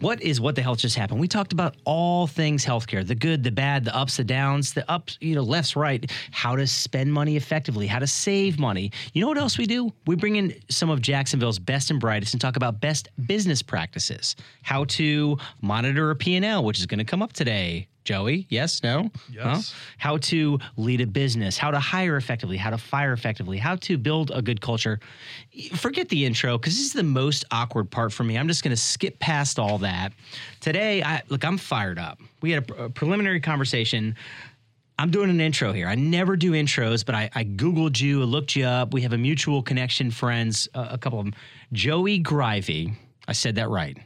[0.00, 1.20] What is What the Health Just Happened?
[1.20, 4.88] We talked about all things healthcare the good, the bad, the ups, the downs, the
[4.90, 8.90] ups, you know, lefts, right, how to spend money effectively, how to save money.
[9.12, 9.92] You know what else we do?
[10.06, 14.36] We bring in some of Jacksonville's best and brightest and talk about best business practices,
[14.62, 17.86] how to monitor a P&L, which is going to come up today.
[18.04, 19.10] Joey, yes, no?
[19.30, 19.74] Yes.
[19.96, 23.96] How to lead a business, how to hire effectively, how to fire effectively, how to
[23.96, 25.00] build a good culture.
[25.74, 28.36] Forget the intro because this is the most awkward part for me.
[28.36, 30.12] I'm just going to skip past all that.
[30.60, 32.18] Today, I look, I'm fired up.
[32.42, 34.16] We had a, a preliminary conversation.
[34.98, 35.88] I'm doing an intro here.
[35.88, 38.92] I never do intros, but I, I Googled you, I looked you up.
[38.92, 41.34] We have a mutual connection, friends, uh, a couple of them.
[41.72, 42.90] Joey Greive.
[43.26, 43.96] I said that right.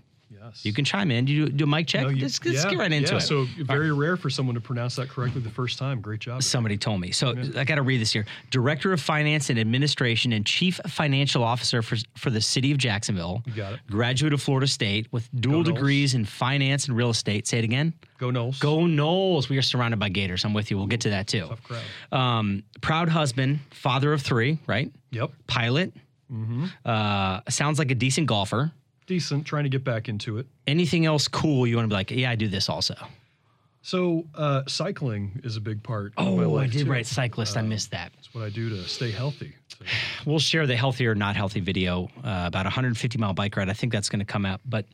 [0.49, 0.65] Yes.
[0.65, 1.25] You can chime in.
[1.25, 2.03] Do you do a mic check?
[2.03, 3.23] No, you- let's let's yeah, get right into yeah, it.
[3.23, 6.01] So very rare for someone to pronounce that correctly the first time.
[6.01, 6.43] Great job.
[6.43, 7.13] Somebody told me.
[7.13, 8.25] So I got to read this here.
[8.51, 13.43] Director of Finance and Administration and Chief Financial Officer for, for the city of Jacksonville.
[13.47, 13.81] You got it.
[13.91, 15.75] Graduate of Florida State with dual Noles.
[15.75, 17.47] degrees in finance and real estate.
[17.47, 17.95] Say it again.
[18.19, 18.59] Go Noles.
[18.61, 19.49] Go Noles.
[19.49, 20.45] We are surrounded by Gators.
[20.45, 20.77] I'm with you.
[20.79, 21.47] We'll get to that too.
[21.49, 21.83] Tough crowd.
[22.13, 24.91] Um, proud husband, father of three, right?
[25.11, 25.31] Yep.
[25.47, 25.93] Pilot.
[26.33, 26.67] Mm-hmm.
[26.85, 28.73] Uh, sounds like a decent golfer.
[29.09, 29.45] Decent.
[29.47, 30.47] Trying to get back into it.
[30.67, 32.95] Anything else cool you want to be like, yeah, I do this also?
[33.83, 36.12] So uh, cycling is a big part.
[36.17, 36.91] of my Oh, I did too.
[36.92, 37.56] write cyclist.
[37.56, 38.12] I missed that.
[38.19, 39.55] It's what I do to stay healthy.
[39.69, 39.79] So,
[40.27, 43.70] we'll share the healthy or not healthy video uh, about a 150 mile bike ride.
[43.70, 44.84] I think that's going to come out, but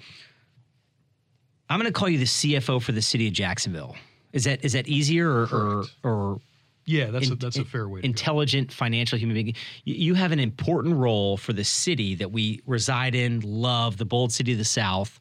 [1.68, 3.96] I'm going to call you the CFO for the city of Jacksonville.
[4.32, 6.40] Is that is that easier or or, or
[6.86, 8.00] yeah, that's a, in- that's a fair way.
[8.00, 8.10] To go.
[8.10, 9.54] intelligent financial human being?
[9.84, 14.32] You, have an important role for the city that we reside in, love, the bold
[14.32, 15.18] city of the South.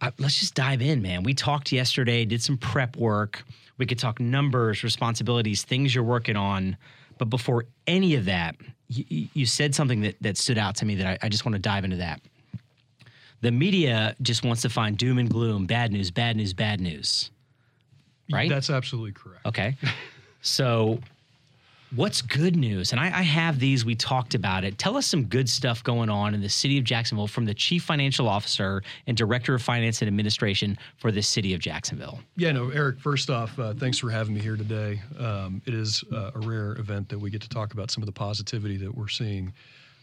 [0.00, 1.22] Uh, let's just dive in, man.
[1.22, 3.44] We talked yesterday, did some prep work.
[3.78, 6.76] We could talk numbers, responsibilities, things you're working on.
[7.18, 8.56] But before any of that,
[8.88, 11.54] you, you said something that, that stood out to me that I, I just want
[11.54, 12.20] to dive into that.
[13.40, 17.30] The media just wants to find doom and gloom, bad news, bad news, bad news.
[18.32, 18.48] right?
[18.48, 19.44] That's absolutely correct.
[19.44, 19.76] Okay.
[20.44, 20.98] so,
[21.96, 22.92] what's good news?
[22.92, 23.82] And I, I have these.
[23.86, 24.76] We talked about it.
[24.76, 27.82] Tell us some good stuff going on in the city of Jacksonville from the chief
[27.82, 32.20] financial officer and director of finance and administration for the city of Jacksonville.
[32.36, 35.00] Yeah, no, Eric, first off, uh, thanks for having me here today.
[35.18, 38.06] Um, it is uh, a rare event that we get to talk about some of
[38.06, 39.50] the positivity that we're seeing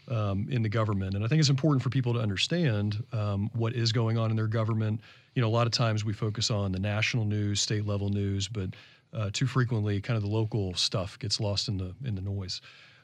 [0.08, 1.14] um, in the government.
[1.14, 4.36] And I think it's important for people to understand um, what is going on in
[4.36, 5.00] their government.
[5.36, 8.48] You know, a lot of times we focus on the national news, state level news,
[8.48, 8.70] but
[9.12, 12.60] uh, too frequently, kind of the local stuff gets lost in the in the noise.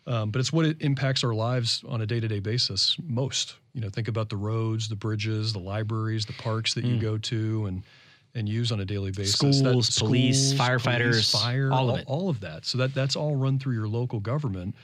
[0.07, 3.57] Um, but it's what it impacts our lives on a day-to-day basis most.
[3.75, 7.19] You know, think about the roads, the bridges, the libraries, the parks that you go
[7.19, 7.83] to, and
[8.35, 9.35] and use on a daily basis.
[9.35, 12.05] Schools, police, schools, firefighters, fire, all of it.
[12.07, 12.65] all of that.
[12.65, 14.75] So that that's all run through your local government,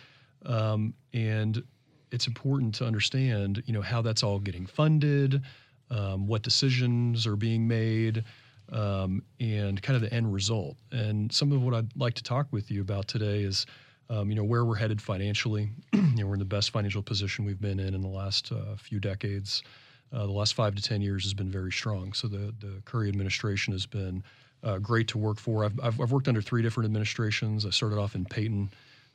[0.45, 1.63] um, and
[2.11, 5.43] it's important to understand, you know, how that's all getting funded,
[5.91, 8.25] um, what decisions are being made,
[8.75, 10.77] um, and kind of the end result.
[10.93, 13.65] And some of what I'd like to talk with you about today is,
[14.11, 15.71] um, you know, where we're headed financially.
[15.93, 18.77] you know, we're in the best financial position we've been in in the last uh,
[18.77, 19.63] few decades.
[20.13, 22.13] Uh, the last five to ten years has been very strong.
[22.13, 24.23] So the the Curry administration has been
[24.65, 25.65] uh, great to work for.
[25.65, 27.65] I've, I've, I've worked under three different administrations.
[27.65, 28.71] I started off in Peyton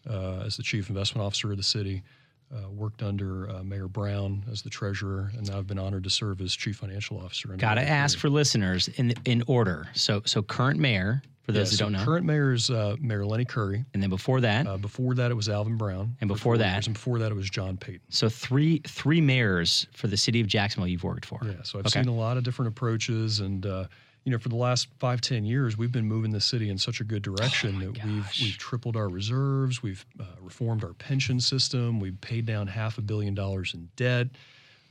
[0.09, 2.03] uh, as the chief investment officer of the city.
[2.52, 6.10] Uh, worked under uh, Mayor Brown as the treasurer, and now I've been honored to
[6.10, 7.50] serve as chief financial officer.
[7.50, 9.88] Got to ask for listeners in in order.
[9.94, 12.96] So so current mayor for those Yeah, who so don't know, Current mayor is uh,
[13.00, 13.86] Mayor Lenny Curry.
[13.94, 16.16] and then before that, Uh, before that, it was Alvin Brown.
[16.22, 16.74] And before that?
[16.74, 18.02] years, and before that, it was John Peyton.
[18.10, 21.40] so three three mayors for the city of Jacksonville you've worked for.
[21.46, 22.00] Yeah, so I've Okay.
[22.02, 23.86] seen a lot of different approaches, and uh,
[24.30, 27.02] you know, for the last five, ten years, we've been moving the city in such
[27.02, 31.40] a good direction Oh that we've we've tripled our reserves, we've uh, reformed our pension
[31.40, 34.28] system, we've paid down half a billion dollars in debt,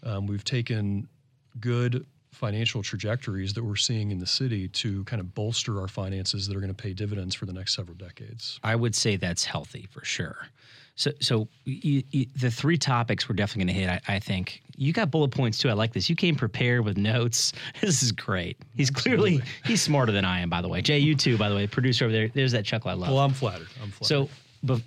[0.02, 1.06] um, we've taken
[1.60, 6.48] good financial trajectories that we're seeing in the city to kind of bolster our finances
[6.48, 8.58] that are going to pay dividends for the next several decades.
[8.64, 10.48] I would say that's healthy for sure.
[10.98, 14.02] So, so you, you, the three topics we're definitely going to hit.
[14.08, 15.68] I, I think you got bullet points too.
[15.68, 16.10] I like this.
[16.10, 17.52] You came prepared with notes.
[17.80, 18.56] This is great.
[18.76, 20.50] He's clearly he's smarter than I am.
[20.50, 21.38] By the way, Jay, you too.
[21.38, 22.28] By the way, producer over there.
[22.28, 23.10] There's that chuckle I love.
[23.10, 23.68] Well, I'm flattered.
[23.80, 24.28] I'm flattered.
[24.28, 24.28] so,
[24.64, 24.82] but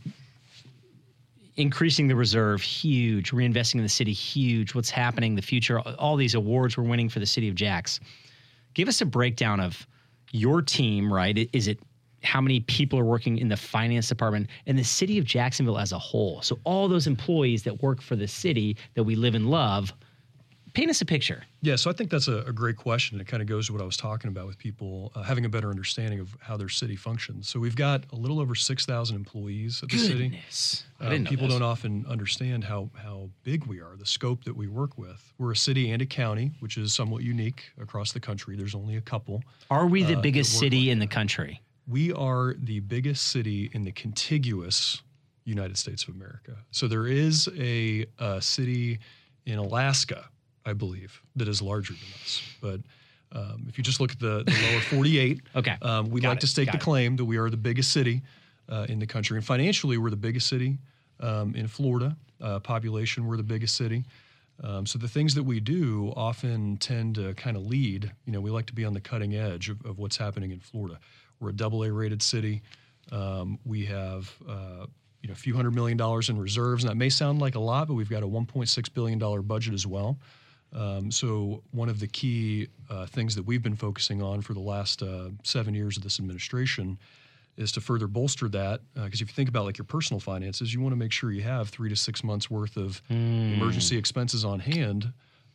[1.55, 3.31] increasing the reserve, huge.
[3.31, 4.75] Reinvesting in the city, huge.
[4.75, 5.35] What's happening?
[5.35, 5.79] The future.
[5.79, 8.01] All these awards we're winning for the city of Jax.
[8.73, 9.87] Give us a breakdown of
[10.31, 11.49] your team, right?
[11.53, 11.79] Is it
[12.23, 15.91] how many people are working in the finance department and the city of Jacksonville as
[15.91, 16.41] a whole?
[16.41, 19.93] So all those employees that work for the city that we live and love.
[20.73, 21.43] Paint us a picture.
[21.61, 23.19] Yeah, so I think that's a, a great question.
[23.19, 25.49] It kind of goes to what I was talking about with people uh, having a
[25.49, 27.49] better understanding of how their city functions.
[27.49, 30.29] So we've got a little over 6,000 employees at the city.
[30.29, 30.85] Goodness.
[31.01, 34.55] I Um, didn't people don't often understand how how big we are, the scope that
[34.55, 35.33] we work with.
[35.37, 38.55] We're a city and a county, which is somewhat unique across the country.
[38.55, 39.43] There's only a couple.
[39.69, 41.61] Are we the uh, biggest city in the country?
[41.91, 45.01] We are the biggest city in the contiguous
[45.43, 46.55] United States of America.
[46.71, 48.99] So there is a, uh city
[49.45, 50.29] in Alaska,
[50.65, 52.41] I believe, that is larger than us.
[52.61, 52.79] But
[53.33, 55.75] um, if you just look at the, the lower 48, Okay.
[55.81, 56.81] um, we'd Got like it, to stake got the it.
[56.83, 58.21] claim that we are the biggest city
[58.69, 59.35] uh, in the country.
[59.37, 60.77] And financially, we're the biggest city
[61.19, 62.15] um, in Florida.
[62.39, 64.03] Uh, population, we're the biggest city.
[64.63, 68.11] Um, so the things that we do often tend to kind of lead.
[68.25, 70.59] You know, we like to be on the cutting edge of, of what's happening in
[70.59, 70.99] Florida.
[71.39, 72.61] We're a double A rated city.
[73.11, 74.85] Um, we have uh,
[75.21, 77.59] you know a few hundred million dollars in reserves, and that may sound like a
[77.59, 80.17] lot, but we've got a 1.6 billion dollar budget as well.
[80.73, 84.61] Um, so one of the key uh, things that we've been focusing on for the
[84.61, 86.97] last uh, seven years of this administration
[87.57, 88.81] is to further bolster that.
[88.93, 91.43] Because if you think about like your personal finances, you want to make sure you
[91.43, 95.11] have three to six months worth of emergency expenses on hand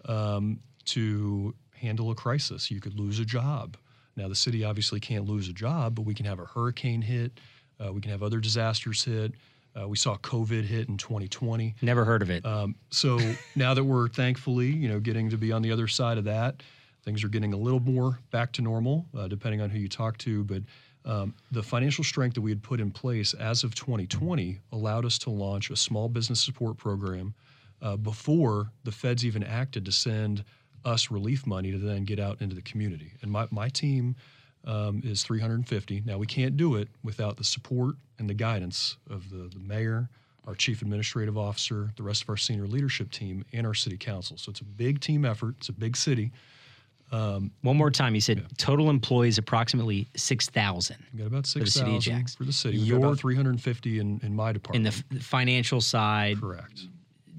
[0.06, 2.70] um, to handle a crisis.
[2.70, 3.76] You could lose a job.
[4.16, 7.38] Now the city obviously can't lose a job, but we can have a hurricane hit.
[7.78, 9.32] Uh, we can have other disasters hit.
[9.78, 11.74] Uh, we saw COVID hit in 2020.
[11.82, 12.46] Never heard of it.
[12.46, 13.18] Um, so
[13.56, 16.62] now that we're thankfully, you know, getting to be on the other side of that,
[17.04, 20.16] things are getting a little more back to normal, uh, depending on who you talk
[20.18, 20.44] to.
[20.44, 20.62] But
[21.06, 25.18] um, the financial strength that we had put in place as of 2020 allowed us
[25.18, 27.32] to launch a small business support program
[27.80, 30.44] uh, before the feds even acted to send
[30.84, 33.12] us relief money to then get out into the community.
[33.22, 34.16] And my, my team
[34.64, 36.02] um, is 350.
[36.04, 40.08] Now we can't do it without the support and the guidance of the, the mayor,
[40.44, 44.36] our chief administrative officer, the rest of our senior leadership team, and our city council.
[44.38, 45.54] So it's a big team effort.
[45.58, 46.32] It's a big city.
[47.10, 51.68] One more time, you said total employees approximately 6,000 We got about the city of
[51.68, 52.36] 6,000 Jackson.
[52.38, 52.78] for the city.
[52.78, 54.86] We've Your- about 350 in, in my department.
[54.86, 56.82] in the f- financial side, Correct.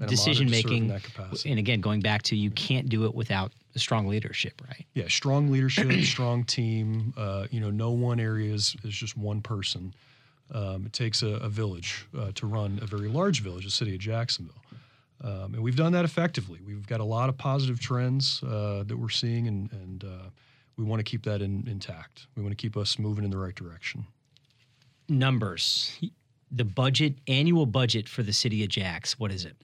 [0.00, 0.88] And decision to serve in making.
[0.88, 1.50] that capacity.
[1.50, 4.86] And again, going back to you can't do it without strong leadership, right?
[4.94, 7.12] Yeah, strong leadership, strong team.
[7.16, 9.92] Uh, you know, no one area is, is just one person.
[10.52, 13.94] Um, it takes a, a village uh, to run a very large village, the city
[13.94, 14.54] of Jacksonville.
[15.22, 16.60] Um, and we've done that effectively.
[16.64, 20.30] We've got a lot of positive trends uh, that we're seeing, and, and uh,
[20.76, 22.26] we want to keep that in, intact.
[22.36, 24.06] We want to keep us moving in the right direction.
[25.08, 25.98] Numbers.
[26.52, 29.56] The budget, annual budget for the city of Jax, what is it?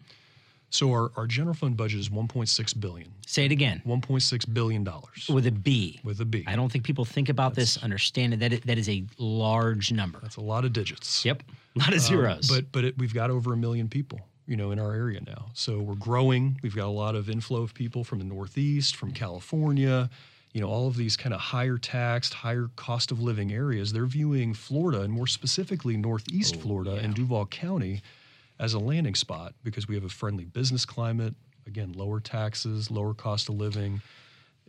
[0.74, 3.08] So our, our general fund budget is 1.6 billion.
[3.26, 6.00] Say it again 1.6 billion dollars with a B.
[6.02, 6.42] with a B.
[6.48, 9.92] I don't think people think about this, understand it, that it, that is a large
[9.92, 10.18] number.
[10.20, 11.24] That's a lot of digits.
[11.24, 11.44] Yep.
[11.76, 12.48] A lot of zeros.
[12.48, 15.46] But but it, we've got over a million people, you know, in our area now.
[15.54, 16.58] So we're growing.
[16.62, 20.10] We've got a lot of inflow of people from the Northeast, from California,
[20.52, 23.92] you know, all of these kind of higher taxed, higher cost of living areas.
[23.92, 28.02] They're viewing Florida and more specifically Northeast Florida and Duval County
[28.60, 31.34] as a landing spot because we have a friendly business climate.
[31.66, 34.00] Again, lower taxes, lower cost of living,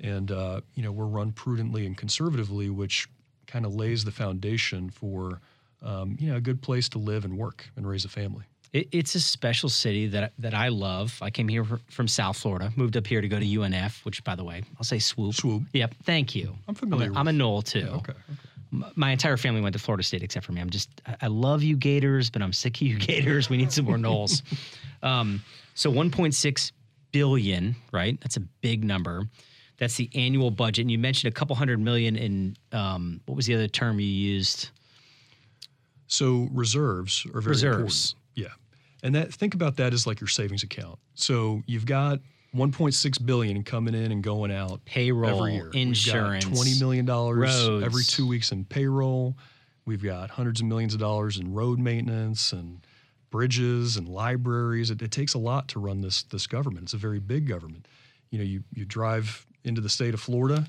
[0.01, 3.07] and uh, you know we're run prudently and conservatively, which
[3.47, 5.41] kind of lays the foundation for
[5.83, 8.45] um, you know a good place to live and work and raise a family.
[8.75, 11.17] It, it's a special city that that I love.
[11.21, 14.35] I came here from South Florida, moved up here to go to UNF, which, by
[14.35, 15.33] the way, I'll say swoop.
[15.35, 15.63] Swoop.
[15.73, 15.95] Yep.
[16.03, 16.55] Thank you.
[16.67, 17.79] I'm familiar I'm a, I'm a Nole too.
[17.79, 18.13] Yeah, okay.
[18.73, 20.59] M- My entire family went to Florida State except for me.
[20.59, 20.89] I'm just,
[21.21, 23.49] I- love you Gators, but I'm sick of you Gators.
[23.49, 24.41] We need some more Noles.
[25.03, 25.43] Um,
[25.75, 26.71] so 1.6
[27.11, 28.19] billion, right?
[28.21, 29.23] That's a big number.
[29.77, 30.83] That's the annual budget.
[30.83, 34.07] And you mentioned a couple hundred million in um, what was the other term you
[34.07, 34.69] used?
[36.07, 38.15] So reserves are very Reserves.
[38.15, 38.15] important.
[38.35, 38.47] Yeah,
[39.05, 40.97] and that think about that as like your savings account.
[41.13, 42.19] So you've got
[42.55, 45.69] 1.6 billion coming in and going out Payroll, every year.
[45.73, 49.35] insurance, We've got 20 million dollars every two weeks in payroll.
[49.85, 52.79] We've got hundreds of millions of dollars in road maintenance and
[53.29, 54.89] bridges and libraries.
[54.89, 56.85] It, it takes a lot to run this this government.
[56.85, 57.87] It's a very big government.
[58.31, 60.65] You know, you you drive into the state of Florida.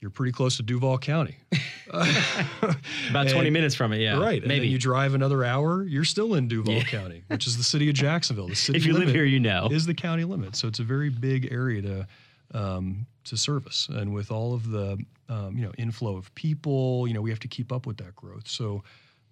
[0.00, 1.36] You're pretty close to Duval County.
[1.90, 4.18] About 20 And- minutes from it, yeah.
[4.18, 4.38] Right.
[4.40, 4.60] And Maybe.
[4.66, 7.94] then you drive another hour, you're still in Duval County, which is the city of
[7.94, 8.48] Jacksonville.
[8.48, 9.68] The city if you live here, you know.
[9.70, 10.56] is the county limit.
[10.56, 12.06] So it's a very big area to
[12.52, 13.88] um, to service.
[13.90, 17.40] And with all of the um, you know inflow of people, you know, we have
[17.40, 18.48] to keep up with that growth.
[18.48, 18.82] So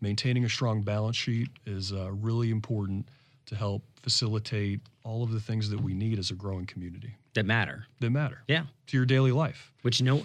[0.01, 3.09] maintaining a strong balance sheet is uh, really important
[3.47, 7.47] to help facilitate all of the things that we need as a growing community that
[7.47, 7.87] matter.
[8.01, 8.65] that matter Yeah.
[8.89, 9.73] to your daily life.
[9.83, 10.25] Which no,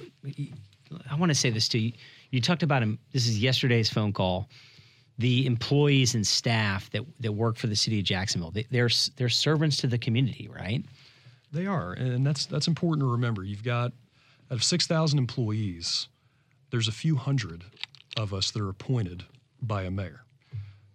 [1.10, 1.93] I want to say this to You,
[2.32, 3.00] you talked about him.
[3.12, 4.50] This is yesterday's phone call.
[5.20, 9.29] The employees and staff that that work for the city of Jacksonville, they, they're they're
[9.29, 10.84] servants to the community, right?
[11.51, 13.43] They are, and that's that's important to remember.
[13.43, 13.86] You've got
[14.50, 16.08] out of six thousand employees,
[16.72, 17.63] there's a few hundred
[18.17, 19.24] of us that are appointed
[19.62, 20.22] by a mayor,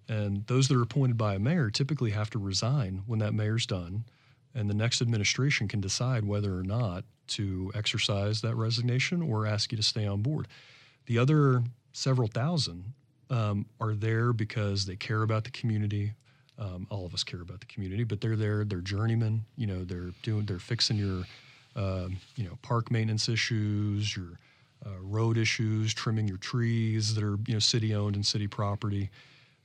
[0.08, 3.66] and those that are appointed by a mayor typically have to resign when that mayor's
[3.66, 4.04] done,
[4.58, 9.70] and the next administration can decide whether or not to exercise that resignation or ask
[9.70, 10.48] you to stay on board.
[11.06, 11.62] The other
[11.92, 12.92] several thousand
[13.30, 16.12] um, are there because they care about the community.
[16.58, 18.64] Um, all of us care about the community, but they're there.
[18.64, 19.44] They're journeymen.
[19.56, 20.44] You know, they're doing.
[20.46, 21.24] They're fixing your,
[21.76, 24.40] um, you know, park maintenance issues, your
[24.84, 29.10] uh, road issues, trimming your trees that are you know city owned and city property.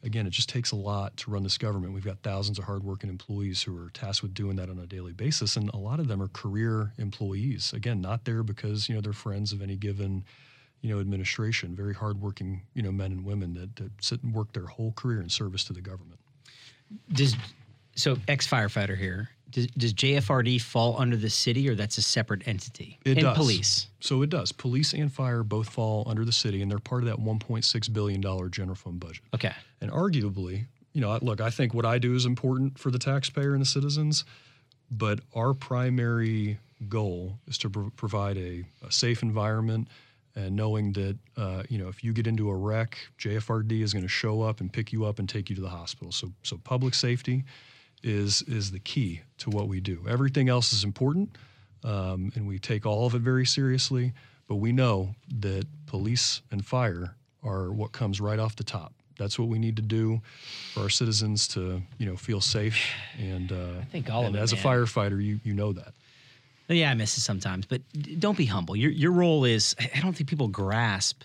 [0.03, 1.93] Again, it just takes a lot to run this government.
[1.93, 5.13] We've got thousands of hardworking employees who are tasked with doing that on a daily
[5.13, 7.72] basis, and a lot of them are career employees.
[7.74, 10.25] Again, not there because you know they're friends of any given
[10.83, 14.51] you know, administration, very hardworking, you know, men and women that, that sit and work
[14.51, 16.19] their whole career in service to the government.
[17.12, 17.36] Does
[17.95, 19.29] so ex firefighter here?
[19.53, 23.00] Does, does JFRD fall under the city, or that's a separate entity?
[23.05, 23.38] It and does.
[23.38, 23.88] police.
[24.00, 24.51] So it does.
[24.51, 28.19] Police and fire both fall under the city, and they're part of that 1.6 billion
[28.19, 29.22] dollar general fund budget.
[29.33, 29.53] Okay.
[29.79, 33.53] And arguably, you know, look, I think what I do is important for the taxpayer
[33.53, 34.25] and the citizens,
[34.89, 39.88] but our primary goal is to pro- provide a, a safe environment
[40.36, 44.03] and knowing that, uh, you know, if you get into a wreck, JFRD is going
[44.03, 46.12] to show up and pick you up and take you to the hospital.
[46.12, 47.43] So, so public safety
[48.03, 50.05] is is the key to what we do.
[50.07, 51.38] Everything else is important,
[51.83, 54.13] um, and we take all of it very seriously.
[54.48, 58.93] But we know that police and fire are what comes right off the top.
[59.17, 60.22] That's what we need to do
[60.74, 62.77] for our citizens to, you know, feel safe.
[63.19, 65.93] And uh, I think all of it, as a firefighter, you you know that.
[66.67, 67.81] Yeah, I miss it sometimes, but
[68.19, 68.75] don't be humble.
[68.75, 69.75] Your your role is.
[69.79, 71.24] I don't think people grasp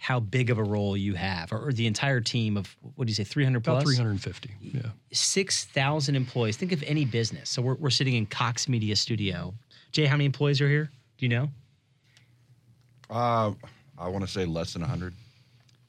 [0.00, 3.10] how big of a role you have, or, or the entire team of what do
[3.10, 4.54] you say, three hundred About plus, 350.
[4.60, 4.82] Yeah.
[5.12, 6.56] six thousand employees.
[6.56, 7.50] Think of any business.
[7.50, 9.54] So we're we're sitting in Cox Media Studio.
[9.92, 10.90] Jay, how many employees are here?
[11.18, 11.48] Do you know
[13.10, 13.52] Uh,
[13.98, 15.14] I want to say less than 100.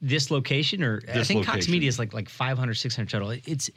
[0.00, 1.68] this location, or I This think Cox.
[1.68, 3.30] Media is like like 500, 600 total.
[3.44, 3.70] It's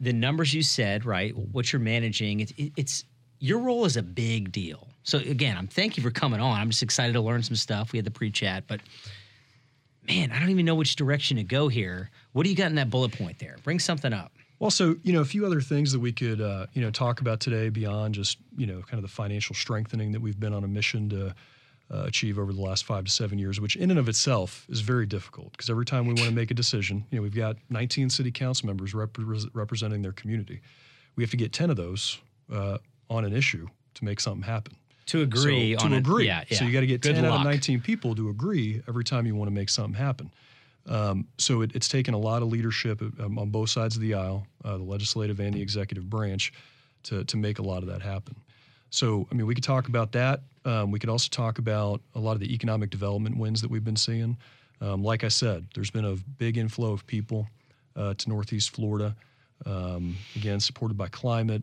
[0.00, 1.36] the numbers you said, right?
[1.36, 2.40] What you're managing.
[2.40, 3.04] It's it's
[3.38, 4.88] your role is a big deal.
[5.02, 6.58] So again, I'm thank you for coming on.
[6.60, 7.92] I'm just excited to learn some stuff.
[7.92, 8.80] We had the pre-chat, but
[10.06, 12.10] man, I don't even know which direction to go here.
[12.32, 13.56] What do you got in that bullet point there?
[13.62, 14.32] Bring something up.
[14.58, 17.20] Well, so you know, a few other things that we could uh, you know talk
[17.20, 20.64] about today beyond just you know kind of the financial strengthening that we've been on
[20.64, 21.34] a mission to
[21.92, 24.80] uh, achieve over the last five to seven years, which in and of itself is
[24.80, 27.56] very difficult because every time we want to make a decision, you know, we've got
[27.70, 30.60] 19 city council members repre- representing their community.
[31.16, 32.78] We have to get 10 of those uh,
[33.10, 34.74] on an issue to make something happen.
[35.06, 36.26] To agree so, on to agree.
[36.26, 36.64] Yeah, So yeah.
[36.64, 39.34] you got to get Good 10 out of 19 people to agree every time you
[39.34, 40.30] want to make something happen.
[40.86, 44.14] Um, so it, it's taken a lot of leadership um, on both sides of the
[44.14, 46.52] aisle, uh, the legislative and the executive branch,
[47.04, 48.36] to, to make a lot of that happen.
[48.90, 50.40] So, I mean, we could talk about that.
[50.64, 53.84] Um, we could also talk about a lot of the economic development wins that we've
[53.84, 54.36] been seeing.
[54.80, 57.48] Um, like I said, there's been a big inflow of people
[57.96, 59.14] uh, to Northeast Florida.
[59.64, 61.62] Um, again, supported by climate,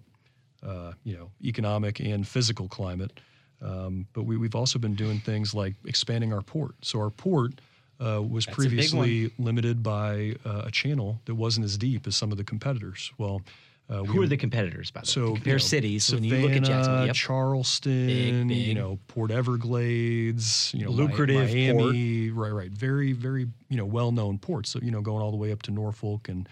[0.66, 3.20] uh, you know, economic and physical climate.
[3.62, 6.76] Um, but we, we've also been doing things like expanding our port.
[6.82, 7.60] So our port
[8.00, 12.32] uh, was That's previously limited by uh, a channel that wasn't as deep as some
[12.32, 13.12] of the competitors.
[13.18, 13.42] Well,
[13.90, 15.10] uh, Who we, are the competitors, by the way?
[15.10, 17.06] so Compare you know, cities when Savannah, you look at.
[17.08, 17.16] Yep.
[17.16, 18.58] Charleston, Big, big.
[18.58, 24.38] you know, Port Everglades, you know, Lucrative Miami, right, right, very, very, you know, well-known
[24.38, 24.70] ports.
[24.70, 26.48] So you know, going all the way up to Norfolk and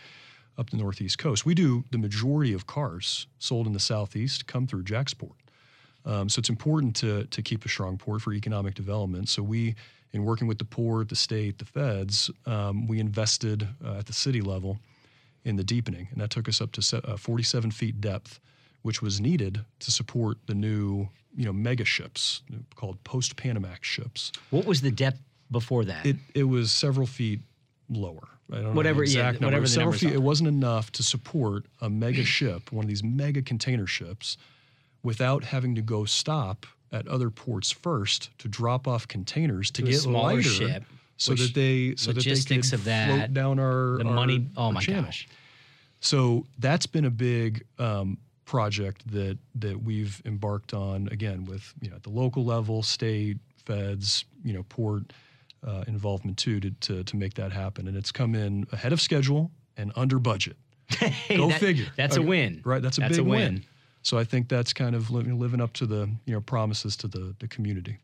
[0.58, 1.46] up the Northeast coast.
[1.46, 5.36] We do the majority of cars sold in the Southeast come through JAXPORT.
[6.06, 9.28] Um, so it's important to to keep a strong port for economic development.
[9.28, 9.76] So we,
[10.14, 14.14] in working with the port, the state, the feds, um, we invested uh, at the
[14.14, 14.80] city level
[15.44, 18.40] in the deepening, and that took us up to se- uh, 47 feet depth,
[18.82, 22.42] which was needed to support the new, you know, mega ships
[22.76, 24.32] called post Panamax ships.
[24.50, 25.20] What was the depth
[25.52, 26.06] before that?
[26.06, 27.42] It it was several feet
[27.90, 28.30] lower.
[28.52, 29.46] I don't know Whatever- the yeah, number.
[29.48, 30.12] whatever It was the several numbers feet.
[30.12, 30.16] are.
[30.16, 34.38] It wasn't enough to support a mega ship, one of these mega container ships,
[35.04, 39.88] without having to go stop at other ports first to drop off containers to, To
[39.90, 40.84] a get smaller lighter, ship,
[41.18, 44.14] so that they so that they logistics could of that, float down our the our-
[44.14, 44.48] money.
[44.56, 45.04] Oh our my channel.
[45.06, 45.28] gosh.
[46.00, 51.90] So that's been a big um, project that that we've embarked on again with you
[51.90, 55.12] know at the local level, state, feds, you know, port
[55.66, 59.02] uh, involvement too to, to to make that happen, and it's come in ahead of
[59.02, 60.58] schedule and under budget.
[61.00, 61.88] Hey, Go that- figure.
[61.96, 62.62] That's a win.
[62.66, 62.82] right?
[62.82, 63.10] That's a big.
[63.10, 63.64] That's big a win.
[64.04, 67.08] So I think that's kind of living, living up to the you know promises to
[67.08, 67.98] the the community.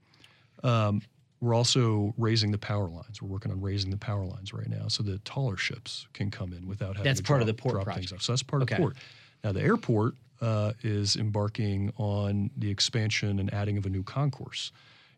[0.64, 1.02] Um,
[1.42, 3.22] we're also raising the power lines.
[3.22, 6.54] We're working on raising the power lines right now so that taller ships can come
[6.54, 7.98] in without having That's to part of drop- the port project.
[7.98, 8.22] things off.
[8.22, 8.76] So that's part Okay.
[8.76, 8.98] of the port.
[9.44, 14.72] Now the airport uh, is embarking on the expansion and adding of a new concourse.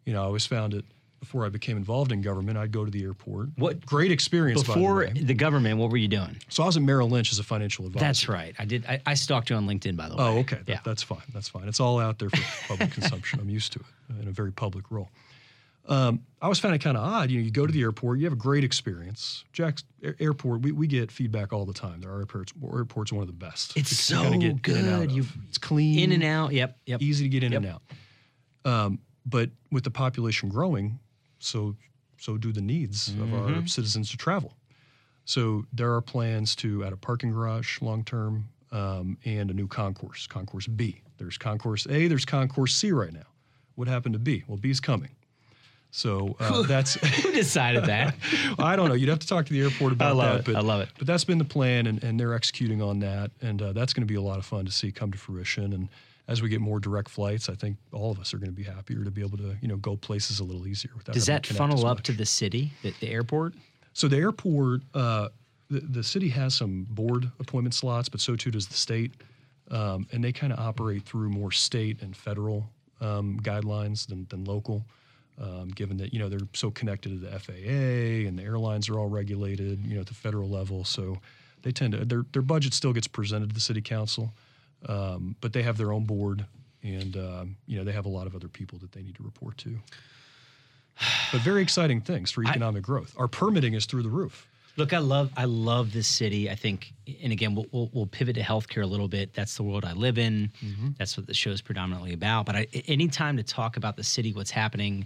[0.05, 0.85] You know, I always found it
[1.25, 2.55] before I became involved in government.
[2.57, 3.49] I'd go to the airport.
[3.57, 5.11] What- great experience the Before way.
[5.15, 6.37] the government, what were you doing?
[6.49, 8.05] So I was at Merrill Lynch as a financial advisor.
[8.05, 8.53] That's right.
[8.59, 8.85] I did.
[8.85, 10.23] I, I stalked you on LinkedIn, by the way.
[10.23, 10.57] Oh, okay.
[10.57, 10.79] That- Yeah.
[10.85, 11.23] that's fine.
[11.33, 11.67] That's fine.
[11.67, 13.39] It's all out there for public consumption.
[13.39, 13.85] I'm used to it
[14.17, 15.09] uh, in a very public role.
[15.87, 17.29] Um, I always found it kind of odd.
[17.31, 19.43] You know, you go to the airport, you have a great experience.
[19.53, 22.01] Jax Air- Airport, we, we get feedback all the time.
[22.05, 23.75] Our airport's, airport's one of the best.
[23.77, 25.11] It's so good.
[25.11, 26.53] You- it's clean, In and out.
[26.53, 26.77] Yep.
[26.85, 27.01] Yep.
[27.01, 27.63] easy to get in Yep.
[27.63, 27.81] and out.
[28.71, 30.99] Um, but with the population growing,
[31.39, 31.75] so
[32.17, 33.65] so do the needs of our Mm-hmm.
[33.67, 34.53] citizens to travel.
[35.25, 39.67] So there are plans to add a parking garage long term um, and a new
[39.67, 41.01] concourse, concourse B.
[41.17, 43.27] There's concourse A, there's concourse C right now.
[43.75, 44.43] What happened to B?
[44.47, 45.09] Well, B's coming.
[45.91, 48.15] So uh, that's Who decided that?
[48.59, 48.95] I don't know.
[48.95, 50.51] You'd have to talk to the airport about I love that.
[50.51, 50.55] it.
[50.57, 50.89] I love it.
[50.97, 54.01] But that's been the plan, and, and they're executing on that, and uh, that's going
[54.05, 55.71] to be a lot of fun to see come to fruition.
[55.73, 55.87] And
[56.27, 58.63] as we get more direct flights, I think all of us are going to be
[58.63, 61.13] happier to be able to you know go places a little easier without.
[61.13, 63.53] Does that to funnel up to the city, the, the airport?
[63.93, 65.29] So the airport, uh,
[65.69, 69.13] the, the city has some board appointment slots, but so too does the state,
[69.71, 72.65] um, and they kind of operate through more state and federal
[73.01, 74.83] um, guidelines than, than local.
[75.37, 78.97] Um, given that you know they're so connected to the FAA and the airlines are
[78.97, 81.17] all regulated, you know, at the federal level, so
[81.61, 84.31] they tend to their their budget still gets presented to the city council,
[84.87, 86.45] um, but they have their own board,
[86.83, 89.23] and um, you know they have a lot of other people that they need to
[89.23, 89.77] report to.
[91.31, 93.13] But very exciting things for economic growth.
[93.17, 94.47] Our permitting is through the roof.
[94.77, 96.49] Look, I love I love this city.
[96.49, 99.33] I think, and again, we'll, we'll, we'll pivot to healthcare a little bit.
[99.33, 100.51] That's the world I live in.
[100.97, 102.45] That's what the show is predominantly about.
[102.45, 105.05] But I, anytime to talk about the city, what's happening,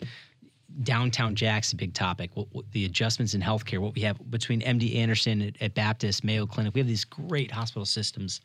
[0.83, 2.31] downtown Jax a big topic.
[2.33, 6.24] What, what the adjustments in healthcare, what we have between MD Anderson at, at Baptist,
[6.24, 8.42] Mayo Clinic, we have these great hospital systems.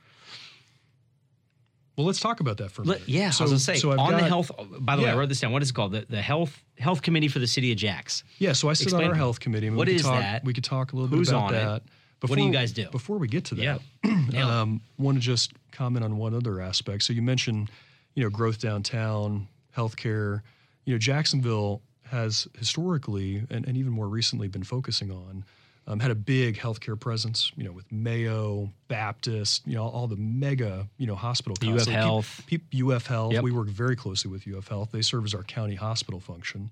[1.96, 3.08] Well, let's talk about that for a Let- minute.
[3.08, 4.50] yeah, I was gonna say so on the health.
[4.80, 5.52] By the way, I wrote this down.
[5.52, 5.92] What is it called?
[5.92, 8.24] The, the health health committee for the city of Jax.
[8.38, 9.68] Yeah, so I sit Explain- on our health committee.
[9.68, 10.44] I mean, what we could talk, that?
[10.44, 11.54] We could talk a little Who's bit about it?
[11.54, 11.82] that.
[12.28, 12.88] What do you guys do?
[12.90, 14.44] Before we get to that, Yeah.
[14.62, 17.02] Um, want to just comment on one other aspect.
[17.04, 17.70] So you mentioned,
[18.14, 20.40] you know, growth downtown, healthcare.
[20.86, 25.44] You know, Jacksonville has historically and, and even more recently been focusing on
[25.86, 27.52] um, had a big healthcare presence.
[27.56, 31.56] You know, with Mayo, Baptist, you know, all the mega, you know, hospital.
[31.60, 31.86] UF.
[31.86, 32.42] Peop- Health.
[32.74, 33.32] UF Health.
[33.32, 33.42] Yep.
[33.42, 34.90] We work very closely with UF Health.
[34.92, 36.70] They serve as our county hospital function.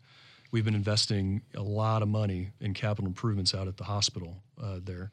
[0.50, 4.80] We've been investing a lot of money in capital improvements out at the hospital uh,
[4.82, 5.10] there.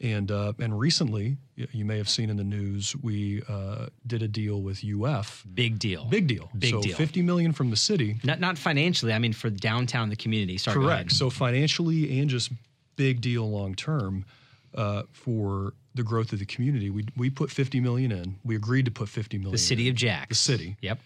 [0.00, 4.28] And uh, and recently, you may have seen in the news, we uh, did a
[4.28, 5.44] deal with UF.
[5.52, 6.04] Big deal.
[6.04, 6.48] Big deal.
[6.56, 6.96] Big so deal.
[6.96, 8.16] 50 million from the city.
[8.22, 9.12] Not not financially.
[9.12, 10.56] I mean, for downtown, the community.
[10.56, 11.10] Sorry, Correct.
[11.10, 12.52] So financially and just
[12.98, 14.26] big deal long term
[14.74, 16.90] uh, for the growth of the community.
[16.90, 18.36] We we put 50 million in.
[18.44, 19.52] We agreed to put 50 million.
[19.52, 19.92] The city in.
[19.92, 20.28] of Jack.
[20.28, 20.76] The city.
[20.82, 20.98] Yep.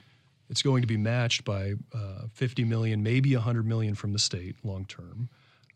[0.50, 4.57] It's going to be matched by uh, 50 million, maybe 100 million from the state
[4.64, 5.28] long term,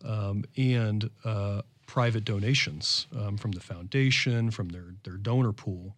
[0.04, 5.96] um, and uh, private donations um, from the foundation, from their their donor pool.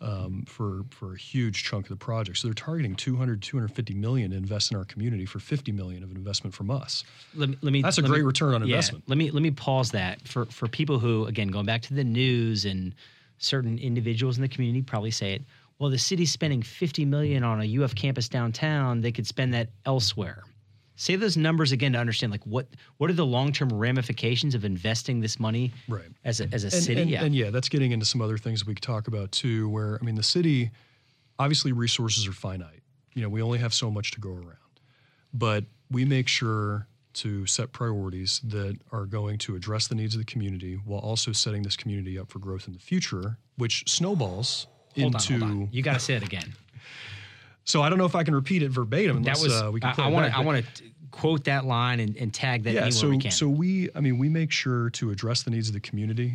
[0.00, 4.30] Um, for for a huge chunk of the project, so they're targeting 200 250 million
[4.30, 7.02] to invest in our community for 50 million of investment from us.
[7.34, 7.82] Let me, let me.
[7.82, 9.02] That's a great me- return on yeah, investment.
[9.08, 12.04] Let me let me pause that for for people who again going back to the
[12.04, 12.94] news and
[13.38, 15.42] certain individuals in the community probably say it.
[15.78, 19.00] Well, the city's spending 50 million on a UF campus downtown.
[19.00, 20.44] They could spend that elsewhere.
[21.00, 24.64] Say those numbers again to understand like what what are the long term ramifications of
[24.64, 26.08] investing this money Right.
[26.24, 27.00] as a as a and, city?
[27.02, 27.24] and, yeah.
[27.24, 29.68] and yeah, that's getting into some other things we could talk about too.
[29.68, 30.72] Where I mean, the city,
[31.38, 32.82] obviously, resources are finite.
[33.14, 34.58] You know, we only have so much to go around,
[35.32, 40.18] but we make sure to set priorities that are going to address the needs of
[40.20, 44.66] the community while also setting this community up for growth in the future, which snowballs
[44.96, 45.38] hold on, into.
[45.38, 45.68] hold on.
[45.70, 46.54] You got to say it again.
[47.68, 49.22] So I don't know if I can repeat it verbatim.
[49.22, 52.00] That Unless, was uh, we can I- want to I want to quote that line
[52.00, 53.30] and, and tag that yeah anywhere so we can.
[53.30, 56.34] so we i mean we make sure to address the needs of the community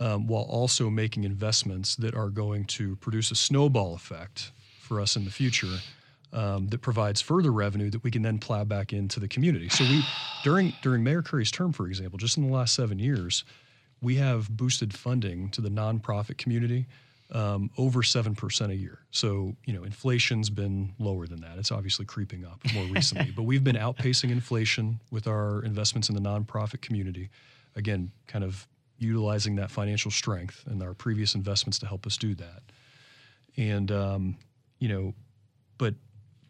[0.00, 5.14] um, while also making investments that are going to produce a snowball effect for us
[5.14, 5.78] in the future
[6.32, 9.84] um, that provides further revenue that we can then plow back into the community so
[9.84, 10.02] we
[10.42, 13.44] during during mayor curry's term for example just in the last seven years
[14.02, 16.84] we have boosted funding to the nonprofit community
[17.32, 18.98] um, over 7% a year.
[19.10, 21.58] So, you know, inflation's been lower than that.
[21.58, 26.14] It's obviously creeping up more recently, but we've been outpacing inflation with our investments in
[26.14, 27.30] the nonprofit community.
[27.76, 28.66] Again, kind of
[28.98, 32.62] utilizing that financial strength and our previous investments to help us do that.
[33.56, 34.36] And, um,
[34.78, 35.14] you know,
[35.78, 35.94] but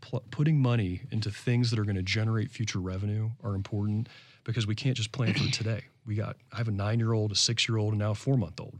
[0.00, 4.08] pl- putting money into things that are going to generate future revenue are important
[4.44, 5.84] because we can't just plan for today.
[6.06, 8.14] We got I have a nine year old, a six year old, and now a
[8.14, 8.78] four month old.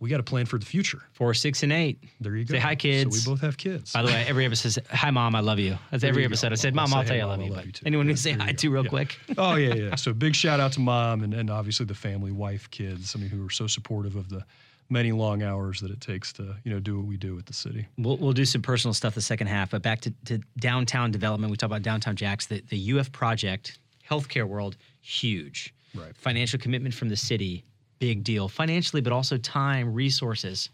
[0.00, 1.00] We got to plan for the future.
[1.12, 1.98] Four, six, and eight.
[2.20, 2.52] There you go.
[2.54, 3.22] Say hi, kids.
[3.24, 3.92] So we both have kids.
[3.92, 6.28] By the way, every episode says, "Hi, mom, I love you." That's There every you
[6.28, 6.32] go.
[6.32, 6.52] episode.
[6.52, 8.32] I said, I'll "Mom, I'll tell you I love you." love you anyone to say
[8.32, 8.88] hi to, real Yeah.
[8.90, 9.18] quick.
[9.38, 9.94] oh yeah, yeah.
[9.96, 13.14] So big shout out to mom and, and obviously the family, wife, kids.
[13.16, 14.44] I mean, who are so supportive of the
[14.90, 17.54] many long hours that it takes to you know do what we do at the
[17.54, 17.86] city.
[17.96, 21.50] We'll, we'll do some personal stuff the second half, but back to, to downtown development.
[21.50, 22.46] We talk about downtown Jax.
[22.46, 23.78] The, the UF project,
[24.10, 25.72] healthcare world, huge.
[25.94, 26.14] Right.
[26.16, 27.64] Financial commitment from the city,
[27.98, 28.48] big deal.
[28.48, 30.70] Financially, but also time, resources.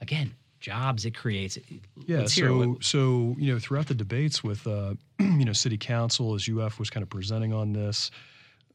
[0.00, 1.58] Again, jobs it creates.
[2.06, 2.18] Yeah.
[2.18, 6.34] Let's hear so so you know throughout the debates with uh, you know city council
[6.34, 8.10] as UF was kind of presenting on this,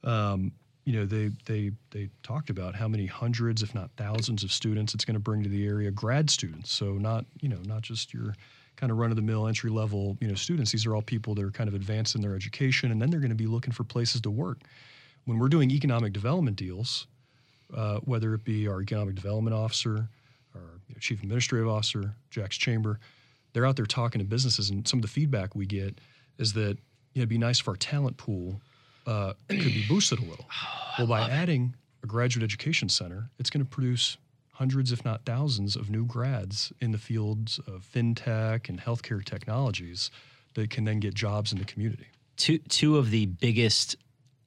[0.04, 0.52] um,
[0.84, 4.94] you know they they they talked about how many hundreds, if not thousands, of students
[4.94, 6.74] it's going to bring to the area, grad students.
[6.74, 8.36] So not you know not just your
[8.76, 10.72] kind of run of the mill entry level you know students.
[10.72, 13.22] These are all people that are kind of advanced in their education, and then they're
[13.22, 14.60] going to be looking for places to work.
[15.26, 17.08] When we're doing economic development deals,
[17.74, 20.08] uh, whether it be our economic development officer,
[20.54, 23.00] our you know, chief administrative officer, JAX chamber,
[23.54, 26.00] they're out there talking to businesses, and some of the feedback we get
[26.38, 26.78] is that
[27.14, 28.62] you know, it'd be nice if our talent pool
[29.08, 30.46] uh, could be boosted a little.
[30.98, 34.18] well, by adding a graduate education center, it's going to produce
[34.52, 40.12] hundreds, if not thousands, of new grads in the fields of fintech and healthcare technologies
[40.54, 42.08] that can then get jobs in the community.
[42.38, 43.96] two two of the biggest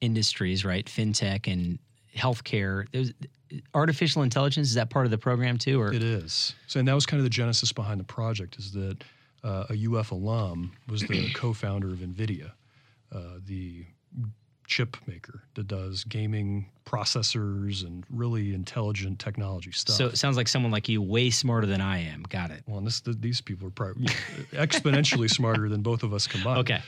[0.01, 0.85] industries, right?
[0.85, 1.79] FinTech and
[2.15, 2.87] healthcare.
[2.91, 3.13] There's
[3.73, 4.69] artificial intelligence.
[4.69, 5.81] Is that part of the program too?
[5.81, 6.55] Or It is.
[6.67, 9.03] So, and that was kind of the genesis behind the project is that
[9.43, 12.51] uh, a UF alum was the co-founder of NVIDIA,
[13.11, 13.85] uh, the
[14.67, 19.95] chip maker that does gaming processors and really intelligent technology stuff.
[19.95, 22.23] so it sounds like someone like you, way smarter than I am.
[22.29, 22.63] Got it.
[22.67, 24.05] well, this, these people are probably
[24.53, 26.59] exponentially smarter than both of us combined.
[26.59, 26.81] Okay.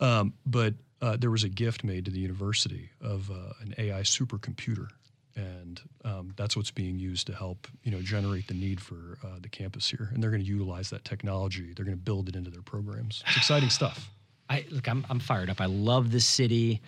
[0.00, 4.00] Um, but uh, there was a gift made to the university of uh, an AI
[4.00, 4.88] supercomputer,
[5.36, 9.38] and um, that's what's being used to help you know generate the need for uh,
[9.40, 10.10] the campus here.
[10.12, 11.72] And they're going to utilize that technology.
[11.74, 13.22] They're going to build it into their programs.
[13.28, 14.08] It's exciting stuff.
[14.50, 14.88] I look.
[14.88, 15.60] I'm I'm fired up.
[15.60, 16.80] I love this city.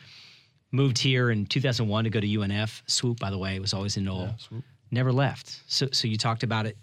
[0.72, 2.82] Moved here in 2001 to go to UNF.
[2.86, 4.22] Swoop, by the way, was always in Nole.
[4.22, 4.64] Yeah, swoop.
[4.90, 5.60] Never left.
[5.66, 6.76] So so you talked about it.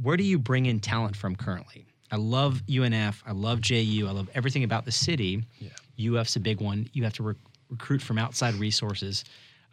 [0.00, 1.86] Where do you bring in talent from currently?
[2.10, 3.22] I love UNF.
[3.26, 4.06] I love JU.
[4.08, 5.44] I love everything about the city.
[5.60, 5.70] Yeah.
[6.00, 6.88] UF's a big one.
[6.92, 7.36] You have to rec-
[7.70, 9.24] recruit from outside resources.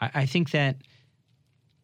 [0.01, 0.77] I, I think that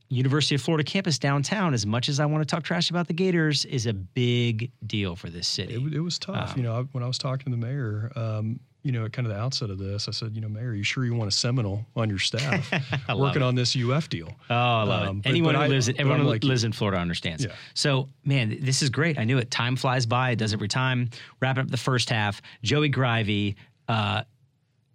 [0.10, 3.14] University of Florida campus downtown, as much as I want to talk trash about the
[3.14, 5.76] Gators, is a big deal for this city.
[5.76, 6.54] It, it was tough.
[6.58, 9.26] you know, I, when I was talking to the mayor, um, you know, at kind
[9.26, 11.32] of the outset of this, I said, you know, Mayor, you sure you want a
[11.32, 12.70] Seminole on your staff
[13.16, 13.46] working it.
[13.46, 14.28] on this UF deal?
[14.50, 15.24] Oh, I love Um, it.
[15.24, 17.46] but- Anyone but who I- lives in everyone who like lives in Florida understands.
[17.46, 17.52] Yeah.
[17.76, 19.18] So, man, this is great.
[19.20, 19.50] I knew it.
[19.52, 20.32] Time flies by.
[20.32, 21.12] It does every time.
[21.42, 22.42] Wrapping up the first half.
[22.64, 23.54] Joey Greive,
[23.88, 24.24] uh,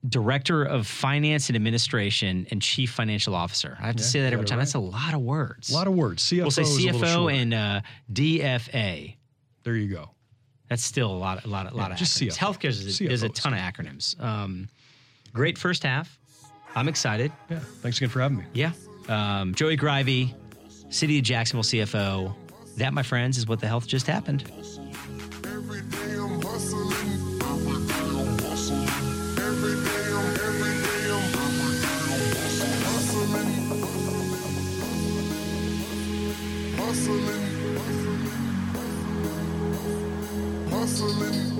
[0.08, 3.76] Director of Finance and Administration and Chief Financial Officer.
[3.80, 4.58] I have to Yeah, say that every time.
[4.58, 4.64] right.
[4.64, 5.70] That's a lot of words.
[5.70, 6.22] A lot of words.
[6.22, 7.80] CFO we'll say is a CFO and uh,
[8.12, 9.16] DFA.
[9.64, 10.10] there you go.
[10.68, 12.36] That's still a lot, a lot, a lot Yeah, of just acronyms.
[12.36, 12.38] CFO.
[12.38, 14.20] Healthcare is a, there's a CFO is ton of acronyms.
[14.22, 14.68] Um,
[15.32, 16.18] great first half.
[16.74, 17.32] I'm excited.
[17.50, 17.58] Yeah.
[17.82, 18.44] Thanks again for having me.
[18.52, 18.72] Yeah.
[19.08, 20.34] Um, Joey Greive,
[20.90, 22.34] City of Jacksonville CFO.
[22.76, 24.44] That, my friends, is what the health just happened.
[36.96, 37.20] Hustling.
[40.70, 41.20] Hustling.
[41.20, 41.55] Hustling.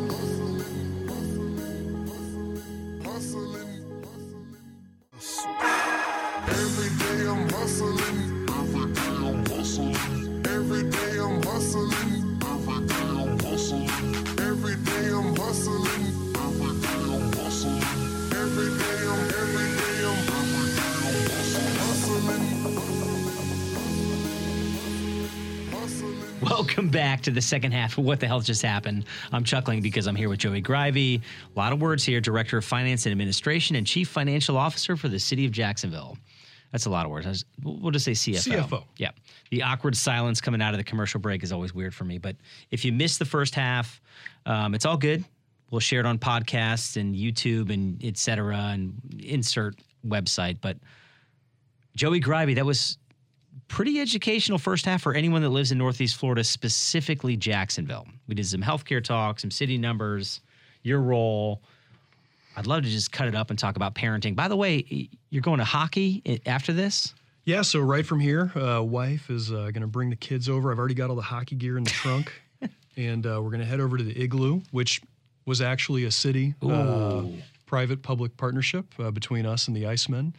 [26.57, 29.05] Welcome back to the second half of What the Hell Just Happened.
[29.31, 30.97] I'm chuckling because I'm here with Joey Greive.
[30.97, 31.21] A
[31.55, 35.19] lot of words here Director of Finance and Administration and Chief Financial Officer for the
[35.19, 36.16] City of Jacksonville.
[36.73, 37.27] That's a lot of words.
[37.27, 38.69] Was- we'll we'll just say CFO.
[38.69, 38.85] CFO.
[38.97, 39.11] Yeah.
[39.51, 42.16] The awkward silence coming out of the commercial break is always weird for me.
[42.16, 42.37] But
[42.71, 44.01] if you missed the first half,
[44.47, 45.27] um, it's all good.
[45.71, 50.62] We'll share it on podcasts and YouTube and et cetera and insert website.
[50.62, 50.79] But
[51.95, 52.97] Joey Greive, that was
[53.68, 58.07] pretty educational first half for anyone that lives in Northeast Florida, specifically Jacksonville.
[58.29, 60.40] We did some healthcare talk, some city numbers,
[60.83, 61.62] your role.
[62.57, 64.35] I'd love to just cut it up and talk about parenting.
[64.35, 67.14] By the way, you're going to hockey after this?
[67.44, 70.72] Yeah, so right from here, uh, wife is uh, going to bring the kids over.
[70.72, 72.33] I've already got all the hockey gear in the trunk,
[72.96, 75.00] and uh, we're going to head over to the igloo, which
[75.44, 77.22] was actually a city uh,
[77.66, 80.33] private public partnership uh, between us and the Icemen.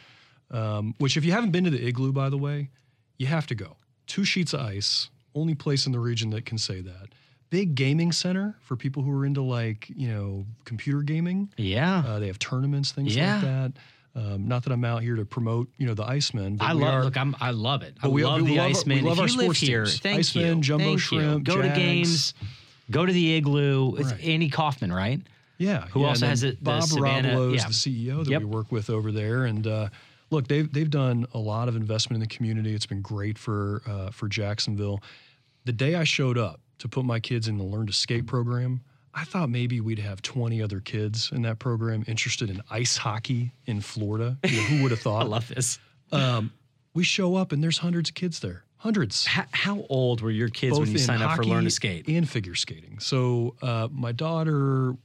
[0.52, 2.70] Um, which, if you haven't been to the igloo, by the way,
[3.18, 3.78] you have to go.
[4.06, 7.10] Two sheets of ice, only place in the region that can say that.
[7.50, 11.50] Big gaming center for people who are into like you know computer gaming.
[11.58, 12.04] Yeah.
[12.06, 13.34] Uh, they have tournaments, things Yeah.
[13.36, 13.72] like that.
[14.16, 16.58] Um, not that I'm out here to promote, you know, the Icemen.
[16.58, 16.94] But I love.
[16.94, 17.36] are, Look, I'm.
[17.40, 17.96] I love it.
[18.02, 19.04] I we- love we the love our- we Icemen.
[19.04, 20.00] love if our you live sports here, teams.
[20.00, 20.62] thank Icemen, you.
[20.62, 21.56] Jumbo thank Shrimp, you.
[21.56, 22.34] Go to games.
[22.90, 23.96] Go to the igloo.
[23.98, 24.24] It's Right.
[24.24, 25.22] Andy Kaufmann, right?
[25.60, 25.86] Yeah.
[25.90, 27.68] Who yeah, also has the Bob Savannah- yeah.
[27.68, 28.40] the CEO that Yep.
[28.42, 29.90] we work with over there, and uh,
[30.30, 32.74] look, they've they've done a lot of investment in the community.
[32.74, 35.02] It's been great for uh, for Jacksonville.
[35.66, 38.82] The day I showed up to put my kids in the Learn to Skate program,
[39.14, 43.52] I thought maybe we'd have 20 other kids in that program interested in ice hockey
[43.66, 44.38] in Florida.
[44.46, 45.24] You know, who would have thought?
[45.24, 45.80] I love this.
[46.12, 46.52] um,
[46.94, 50.50] we show up and there's hundreds of kids there, hundreds How, how old were your
[50.50, 52.08] kids when you signed up for Learn to Skate?
[52.08, 53.00] and figure skating.
[53.00, 54.96] So uh, my daughter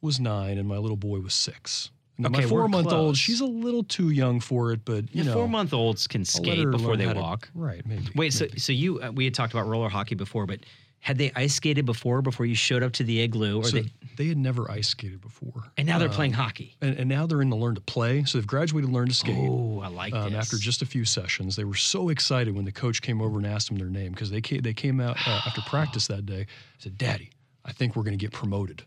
[0.00, 1.90] was nine and my little boy was six.
[2.20, 2.94] Okay, my four month close.
[3.00, 6.06] old, she's a little too young for it, but you Yeah, know, four month olds
[6.06, 7.48] can skate before they how to- walk.
[7.54, 7.84] right?
[7.86, 8.06] Maybe.
[8.14, 8.58] Wait, so maybe.
[8.60, 10.60] so you uh, we had talked about roller hockey before, but
[11.00, 13.92] had they ice skated before before you showed up to the igloo, or So they,
[14.16, 16.76] they had never ice skated before, and now they're Um, playing hockey?
[16.80, 18.22] and, and now they're in the learn to play.
[18.24, 19.36] So they've graduated learn to skate.
[19.36, 22.72] Oh, I like Um, after just a few sessions, they were so excited when the
[22.72, 25.40] coach came over and asked them their name because they came, they came out uh,
[25.44, 26.46] after practice that day.
[26.78, 27.30] Said, "Daddy,
[27.64, 28.84] I think we're going to get promoted."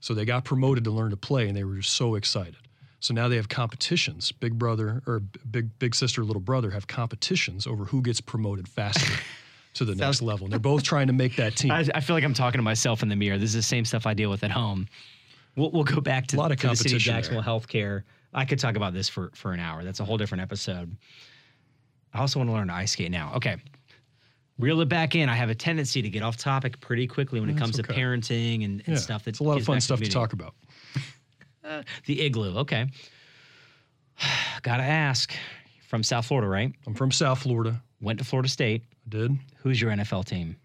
[0.00, 2.56] So they got promoted to learn to play, and they were just so excited.
[3.00, 4.32] So now they have competitions.
[4.32, 9.12] Big brother or big big sister, little brother have competitions over who gets promoted faster
[9.74, 10.46] to the next level.
[10.46, 11.70] And they're both trying to make that team.
[11.70, 13.38] I, I feel like I'm talking to myself in the mirror.
[13.38, 14.88] This is the same stuff I deal with at home.
[15.56, 17.22] We'll, we'll go back to, A lot of to the city of competition there.
[17.22, 18.02] Jacksonville healthcare.
[18.34, 19.84] I could talk about this for, for an hour.
[19.84, 20.96] That's a whole different episode.
[22.12, 23.32] I also want to learn to ice skate now.
[23.36, 23.56] Okay.
[24.58, 25.28] Reel it back in.
[25.28, 27.94] I have a tendency to get off topic pretty quickly when it comes That's to
[27.94, 29.24] parenting and, and yeah, stuff.
[29.24, 30.14] That's a lot of fun stuff to community.
[30.14, 30.54] talk about.
[32.06, 32.58] The igloo.
[32.58, 32.86] Okay.
[34.62, 35.32] Gotta ask.
[35.88, 36.72] From South Florida, right?
[36.86, 37.80] I'm from South Florida.
[38.00, 38.82] Went to Florida State.
[39.06, 39.38] I did.
[39.62, 40.56] Who's your NFL team?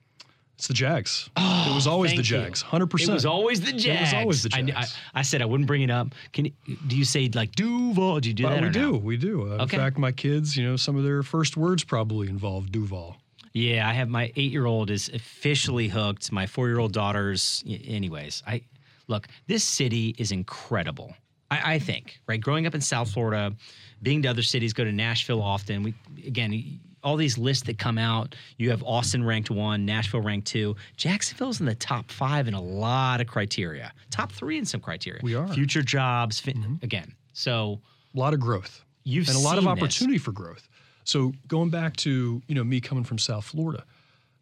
[0.55, 1.29] It's the Jags.
[1.37, 2.61] it was always the Jags.
[2.61, 3.11] Hundred percent.
[3.11, 3.85] It was always the Jags.
[4.13, 4.97] It was always the I, Jags.
[5.15, 6.09] I, I said I wouldn't bring it up.
[6.33, 6.51] Can you,
[6.87, 8.19] do you say like Duval?
[8.19, 8.63] Do you do But that?
[8.63, 8.97] we do, no?
[8.97, 9.41] we do.
[9.53, 9.77] Uh, Okay.
[9.77, 13.17] In fact, my kids, you know, some of their first words probably involve Duval.
[13.53, 16.31] Yeah, I have my eight-year-old is officially hooked.
[16.31, 17.63] My four-year-old daughter's.
[17.67, 18.61] Anyways, I
[19.07, 19.27] look.
[19.47, 21.13] This city is incredible.
[21.49, 22.39] I, I think right.
[22.39, 23.53] Growing up in South Florida,
[24.01, 25.83] being to other cities, go to Nashville often.
[25.83, 25.93] We
[26.25, 26.79] again.
[27.03, 30.75] All these lists that come out, you have Austin ranked one, Nashville ranked two.
[30.97, 35.19] Jacksonville's in the top five in a lot of criteria, top three in some criteria.
[35.23, 35.47] We are.
[35.47, 36.39] future jobs.
[36.39, 36.75] Fit, mm-hmm.
[36.83, 37.81] Again, so
[38.15, 39.81] A lot of growth you've and a lot of seen this.
[39.81, 40.69] opportunity for growth.
[41.03, 43.83] So going back to you know me coming from South Florida,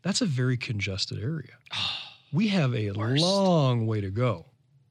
[0.02, 1.54] that's a very congested area.
[2.32, 4.45] we have a long way to go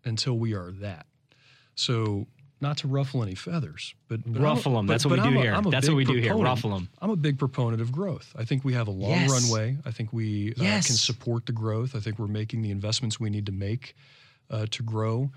[0.05, 1.07] until we are that.
[1.75, 2.27] So
[2.61, 4.87] not to ruffle any feathers, but, but Ruffle 'em.
[4.87, 5.71] but- That's what we but do I'm a- here.
[5.71, 6.37] That's what we do here.
[6.37, 6.89] Ruffle them.
[7.01, 8.35] I'm a big proponent of growth.
[8.37, 9.31] I think we have a long Yes.
[9.31, 9.77] runway.
[9.85, 11.95] I think we uh, can support the growth.
[11.95, 13.95] I think we're making the investments we need to make
[14.51, 15.31] uh, to grow.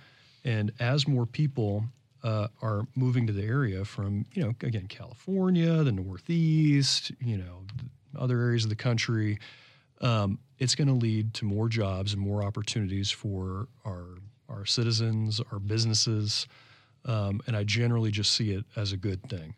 [0.43, 1.85] And as more people
[2.23, 7.63] uh, are moving to the area from, you know, again, California, the Northeast, you know,
[8.17, 9.39] other areas of the country,
[10.01, 14.17] um, it's going to lead to more jobs and more opportunities for our
[14.49, 16.45] our citizens, our businesses,
[17.05, 19.55] um, and I generally just see it as a good thing.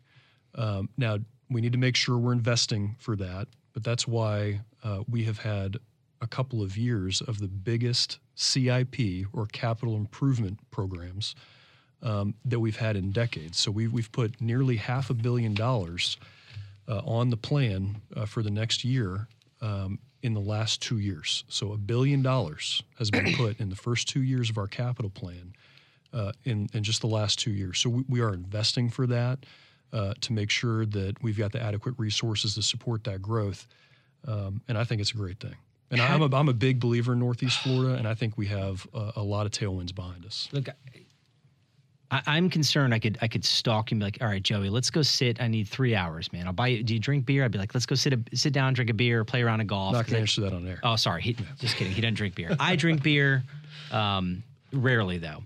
[0.54, 1.18] Um, now
[1.50, 5.38] we need to make sure we're investing for that, but that's why uh, we have
[5.38, 5.78] had
[6.20, 11.34] a couple of years of the biggest CIP or capital improvement programs
[12.04, 13.58] um, that we've had in decades.
[13.58, 16.16] So we've we've put nearly half a billion dollars
[16.86, 19.26] uh, on the plan uh, for the next year
[19.60, 21.44] um, in the last two years.
[21.48, 25.10] So a billion dollars has been put in the first two years of our capital
[25.10, 25.54] plan
[26.12, 27.80] uh, in, in just the last two years.
[27.80, 29.40] So we, we are investing for that
[29.92, 33.66] uh, to make sure that we've got the adequate resources to support that growth.
[34.26, 35.56] Um, and I think it's a great thing.
[35.90, 38.86] And I'm a, I'm a big believer in Northeast Florida, and I think we have
[38.92, 40.48] a, a lot of tailwinds behind us.
[40.50, 40.68] Look,
[42.14, 42.94] I, I'm concerned.
[42.94, 45.40] I could I could stalk and be like, all right, Joey, let's go sit.
[45.40, 46.46] I need three hours, man.
[46.46, 46.82] I'll buy you.
[46.82, 47.44] Do you drink beer?
[47.44, 49.64] I'd be like, let's go sit a, sit down, drink a beer, play around a
[49.64, 49.88] golf.
[49.88, 50.78] I'm not 'cause gonna answer that on air.
[50.82, 51.22] Oh, sorry.
[51.22, 51.92] He, just kidding.
[51.92, 52.54] He doesn't drink beer.
[52.60, 53.42] I drink beer,
[53.90, 55.42] um, rarely though.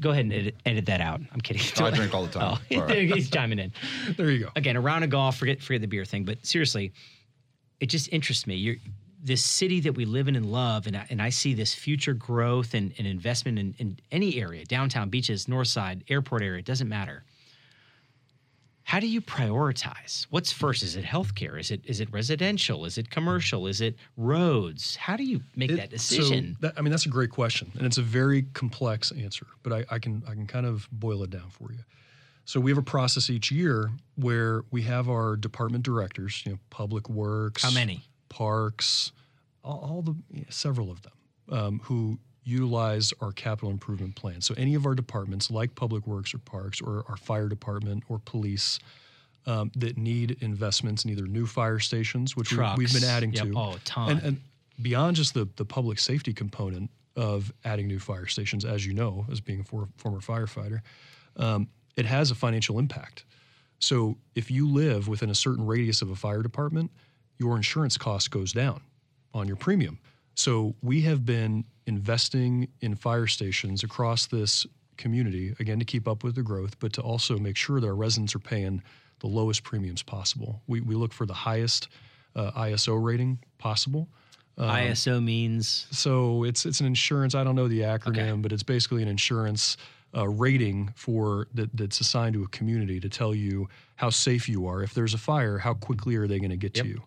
[0.00, 1.20] Go ahead and edit, edit that out.
[1.32, 1.62] I'm kidding.
[1.78, 2.58] Oh, I drink all the time.
[2.72, 3.08] Oh, all right.
[3.10, 3.72] he's chiming in.
[4.16, 4.50] There you go.
[4.56, 5.36] Again, a round of golf.
[5.36, 6.24] Forget forget the beer thing.
[6.24, 6.92] But seriously,
[7.80, 8.56] it just interests me.
[8.56, 8.76] You're
[9.22, 12.14] this city that we live in and love, and I, and I see this future
[12.14, 16.60] growth and, and investment in, in any area, downtown, beaches, north side, airport area.
[16.60, 17.24] It doesn't matter.
[18.82, 20.26] how do you prioritize?
[20.30, 20.82] What's first?
[20.82, 21.60] Is it healthcare?
[21.60, 22.84] Is it is it residential?
[22.86, 23.66] Is it commercial?
[23.68, 24.96] Is it roads?
[24.96, 26.56] How do you make It- that decision?
[26.60, 29.46] So that, I mean, that's a great question, and it's a very complex answer.
[29.62, 31.80] But I, I can I can kind of boil it down for you.
[32.46, 36.58] So we have a process each year where we have our department directors, you know,
[36.70, 38.02] public works, How many?
[38.30, 39.12] Parks,
[39.62, 41.12] all, all the yeah, several of them,
[41.50, 44.40] um, who utilize our capital improvement plan.
[44.40, 48.18] So any of our departments, like public works or parks, or our fire department or
[48.24, 48.78] police.
[49.46, 53.44] Um, that need investments in either new fire stations, which we, we've been adding Yep.
[53.46, 54.10] to, Oh, a ton.
[54.10, 54.40] and, and
[54.82, 59.24] beyond just the, the public safety component of adding new fire stations, as you know,
[59.32, 60.82] as being a for, former firefighter,
[61.38, 63.24] um, it has a financial impact.
[63.78, 66.90] So if you live within a certain radius of a fire department,
[67.40, 68.80] your insurance cost goes down
[69.34, 69.98] on your premium.
[70.34, 76.22] So we have been investing in fire stations across this community, again, to keep up
[76.22, 78.82] with the growth, but to also make sure that our residents are paying
[79.20, 80.62] the lowest premiums possible.
[80.66, 81.88] We, we look for the highest
[82.36, 84.08] uh, ISO rating possible.
[84.58, 87.34] ISO means So it's it's an insurance.
[87.34, 88.40] I don't know the acronym, Okay.
[88.42, 89.78] but it's basically an insurance
[90.14, 94.66] uh, rating for that that's assigned to a community to tell you how safe you
[94.66, 94.82] are.
[94.82, 96.84] If there's a fire, how quickly are they going to get Yep.
[96.84, 97.02] to you?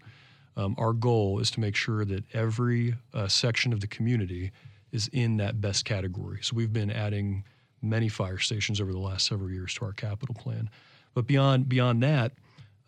[0.55, 4.51] Um, our goal is to make sure that every uh, section of the community
[4.91, 6.39] is in that best category.
[6.41, 7.43] So we've been adding
[7.81, 10.69] many fire stations over the last several years to our capital plan.
[11.13, 12.31] But beyond beyond that,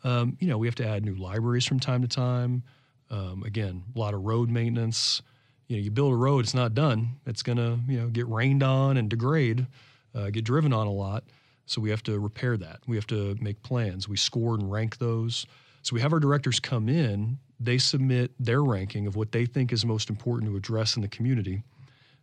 [0.04, 2.64] um, you know, we have to add new libraries from time to time.
[3.10, 5.22] Um, again, a lot of road maintenance.
[5.68, 7.18] You know, you build a road, it's not done.
[7.26, 9.66] It's gonna, you know, get rained on and degrade,
[10.14, 11.24] uh, get driven on a lot.
[11.66, 12.82] So we have to repair that.
[12.86, 14.08] We have to make plans.
[14.08, 15.48] We score and rank those.
[15.82, 17.40] So we have our directors come in.
[17.60, 21.08] They submit their ranking of what they think is most important to address in the
[21.08, 21.64] community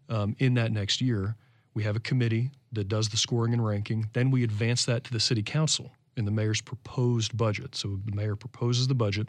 [0.08, 1.36] um, in that next year.
[1.74, 4.08] We have a committee that does the scoring and ranking.
[4.12, 7.74] Then we advance that to the city council in the mayor's proposed budget.
[7.74, 9.28] So the mayor proposes the budget.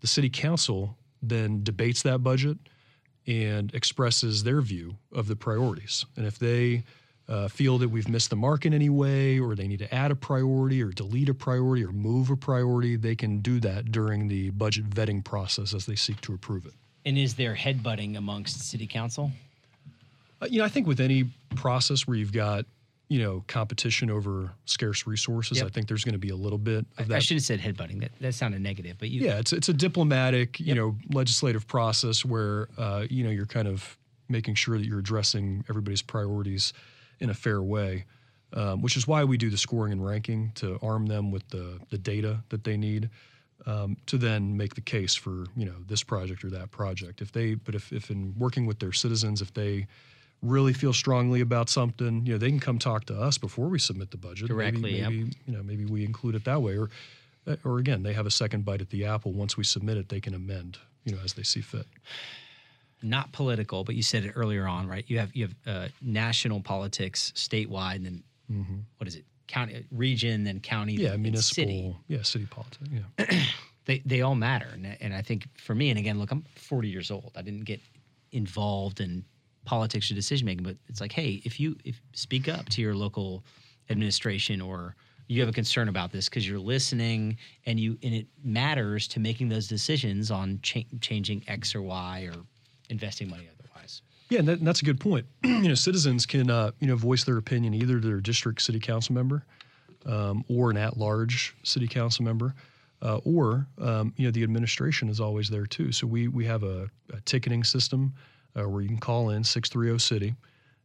[0.00, 2.58] The city council then debates that budget
[3.26, 6.04] and expresses their view of the priorities.
[6.16, 6.84] And if they
[7.28, 10.10] uh, feel that we've missed the mark in any way, or they need to add
[10.10, 14.28] a priority, or delete a priority, or move a priority, they can do that during
[14.28, 16.74] the budget vetting process as they seek to approve it.
[17.04, 19.30] and is there headbutting amongst city council?
[20.40, 21.24] Uh, you know, I think with any
[21.56, 22.64] process where you've got
[23.08, 25.66] you know competition over scarce resources, Yep.
[25.66, 27.16] I think there's going to be a little bit of I that.
[27.16, 28.00] I should have said headbutting.
[28.00, 32.24] That that sounded negative, but you yeah, it's it's a diplomatic, you know, legislative process
[32.24, 33.96] where uh, you know you're kind of
[34.28, 36.72] making sure that you're addressing everybody's priorities
[37.22, 38.04] in a fair way,
[38.52, 41.78] um, which is why we do the scoring and ranking to arm them with the
[41.90, 43.08] the data that they need
[43.66, 47.22] um, to then make the case for you know this project or that project.
[47.22, 49.86] If they, but if if in working with their citizens, if they
[50.42, 53.78] really feel strongly about something, you know, they can come talk to us before we
[53.78, 54.48] submit the budget.
[54.48, 55.34] Directly, maybe, yep.
[55.46, 56.90] you know, maybe we include it that way, or
[57.46, 59.32] uh, or again, they have a second bite at the apple.
[59.32, 61.86] Once we submit it, they can amend, you know, as they see fit.
[63.02, 65.04] Not political, but you said it earlier on, right?
[65.08, 68.22] You have you have uh, national politics, statewide, and then
[68.98, 69.24] what is it?
[69.48, 71.02] County, region, then county, Mm-hmm.
[71.04, 71.96] Yeah, then municipal, city.
[72.08, 73.42] yeah, city politics, yeah.
[73.84, 76.88] They they all matter, and and I think for me, and again, look, I'm 40
[76.88, 77.32] years old.
[77.34, 77.80] I didn't get
[78.30, 79.24] involved in
[79.64, 82.94] politics or decision making, but it's like, hey, if you if speak up to your
[82.94, 83.44] local
[83.90, 84.94] administration or
[85.28, 87.36] you have a concern about this because you're listening
[87.66, 92.28] and you and it matters to making those decisions on cha- changing X or Y
[92.32, 92.34] or
[92.90, 94.02] investing money otherwise.
[94.28, 95.26] Yeah, and, that, and that's a good point.
[95.44, 98.80] you know, citizens can uh, you know voice their opinion either to their district city
[98.80, 99.44] council member
[100.06, 102.54] um, or an at-large city council member,
[103.02, 105.92] uh, or um, you know the administration is always there too.
[105.92, 108.14] So we we have a, a ticketing system
[108.58, 110.34] uh, where you can call in six three zero city,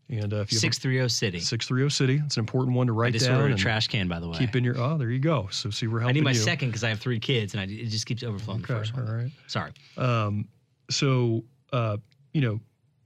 [0.09, 1.39] and uh, if you Six three zero city.
[1.39, 3.41] six three zero city, it's an important one to write I just down.
[3.41, 4.37] ordered a trash can, by the way.
[4.37, 5.47] Keep in your oh, there you go.
[5.51, 6.37] So see, we're I need my you.
[6.37, 9.07] second because I have three kids, and I, it just keeps overflowing the first one.
[9.07, 9.31] all right.
[9.47, 9.71] Sorry.
[10.89, 11.97] so uh,
[12.33, 12.59] you know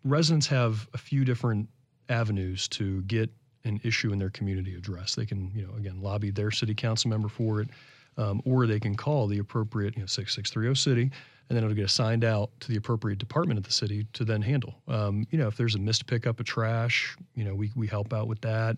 [0.04, 1.70] residents have a few different
[2.10, 3.30] avenues to get
[3.64, 5.16] an issue in their community addressed.
[5.16, 7.70] They can you know again lobby their city council member for it
[8.18, 11.12] um, or they can call the appropriate you know 6630 city
[11.50, 14.42] and then it'll get assigned out to the appropriate department of the city to then
[14.42, 14.76] handle.
[14.88, 18.14] Um, you know if there's a missed pickup of trash you know we, we help
[18.14, 18.78] out with that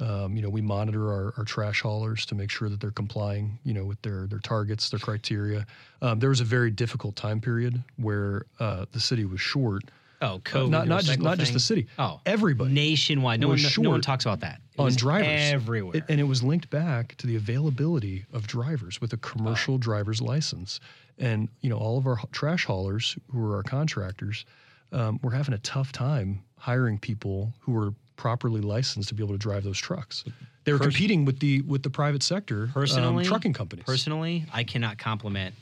[0.00, 3.58] um, you know, we monitor our, our trash haulers to make sure that they're complying,
[3.64, 5.66] you know, with their their targets, their criteria.
[6.00, 9.82] Um, there was a very difficult time period where uh, the city was short.
[10.22, 10.70] Oh, Uh, COVID.
[10.70, 11.88] not not just not just the city.
[11.98, 13.40] Oh, everybody nationwide.
[13.40, 14.60] No one, no one talks about that.
[14.74, 15.96] It on drivers everywhere.
[15.96, 20.22] It- and it was linked back to the availability of drivers with a commercial driver's
[20.22, 20.80] license.
[21.18, 24.46] And you know, all of our trash haulers who are our contractors,
[24.92, 29.34] um, were having a tough time hiring people who were properly licensed to be able
[29.34, 30.24] to drive those trucks.
[30.64, 33.84] They were competing with the with the private sector um, Personally, trucking companies.
[33.84, 35.54] Personally, I cannot compliment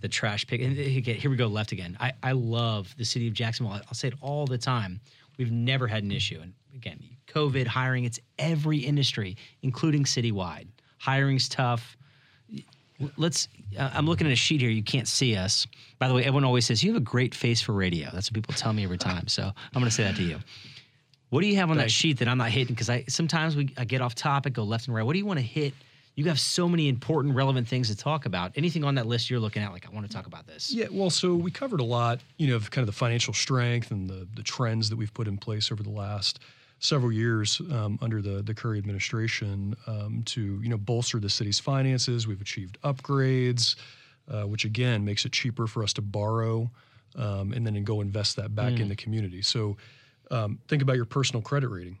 [0.00, 0.60] the trash pick.
[0.60, 1.96] And again, here we go left again.
[2.00, 3.74] I, I love the city of Jacksonville.
[3.74, 5.00] I'll say it all the time.
[5.38, 6.40] We've never had an issue.
[6.42, 10.66] And again, COVID, hiring, it's every industry, including citywide.
[10.98, 11.96] Hiring's tough.
[13.16, 13.48] Let's.
[13.78, 14.68] Uh, I'm looking at a sheet here.
[14.68, 15.66] You can't see us.
[15.98, 18.10] By the way, everyone always says you have a great face for radio.
[18.12, 19.28] That's what people tell me every time.
[19.28, 20.38] So I'm going to say that to you.
[21.30, 22.74] What do you have on that sheet that I'm not hitting?
[22.74, 25.04] Because I sometimes we I get off topic, go left and right.
[25.04, 25.74] What do you want to hit?
[26.16, 28.52] You have so many important, relevant things to talk about.
[28.56, 29.72] Anything on that list you're looking at?
[29.72, 30.72] Like I want to talk about this.
[30.72, 33.92] Yeah, well, so we covered a lot, you know, of kind of the financial strength
[33.92, 36.40] and the the trends that we've put in place over the last
[36.80, 41.60] several years um, under the the Curry administration um, to you know bolster the city's
[41.60, 42.26] finances.
[42.26, 43.76] We've achieved upgrades,
[44.28, 46.70] uh, which again makes it cheaper for us to borrow
[47.16, 49.42] um, and then go invest that back in the community.
[49.42, 49.76] So
[50.30, 51.98] um, think about your personal credit rating.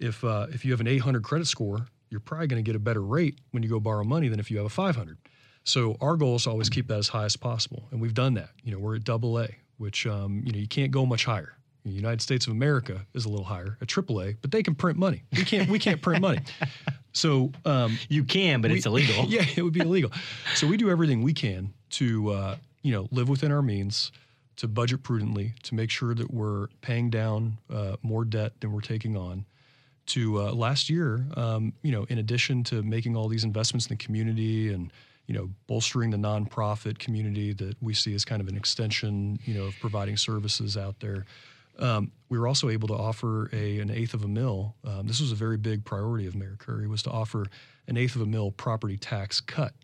[0.00, 2.80] If uh, if you have an 800 credit score, you're probably going to get a
[2.80, 5.18] better rate when you go borrow money than if you have a 500.
[5.64, 8.34] So our goal is to always keep that as high as possible, and we've done
[8.34, 8.50] that.
[8.64, 9.48] You know, we're at double A,
[9.78, 11.54] which um, you know you can't go much higher.
[11.84, 14.74] The United States of America is a little higher a triple A, but they can
[14.74, 15.22] print money.
[15.32, 15.68] We can't.
[15.70, 16.40] We can't print money.
[17.12, 19.24] So um, You can, but it's illegal.
[19.28, 20.12] yeah, it would be illegal.
[20.54, 24.12] So we do everything we can to uh, you know live within our means,
[24.56, 28.80] to budget prudently, to make sure that we're paying down uh, more debt than we're
[28.80, 29.44] taking on.
[30.06, 33.96] To uh, last year, um, you know, in addition to making all these investments in
[33.96, 34.92] the community and
[35.26, 39.54] you know bolstering the nonprofit community that we see as kind of an extension, you
[39.54, 41.26] know, of providing services out there.
[41.78, 44.74] Um, we were also able to offer a an eighth of a mill.
[44.84, 47.46] Um, this was a very big priority of Mayor Curry was to offer
[47.86, 49.74] an eighth of a mill property tax cut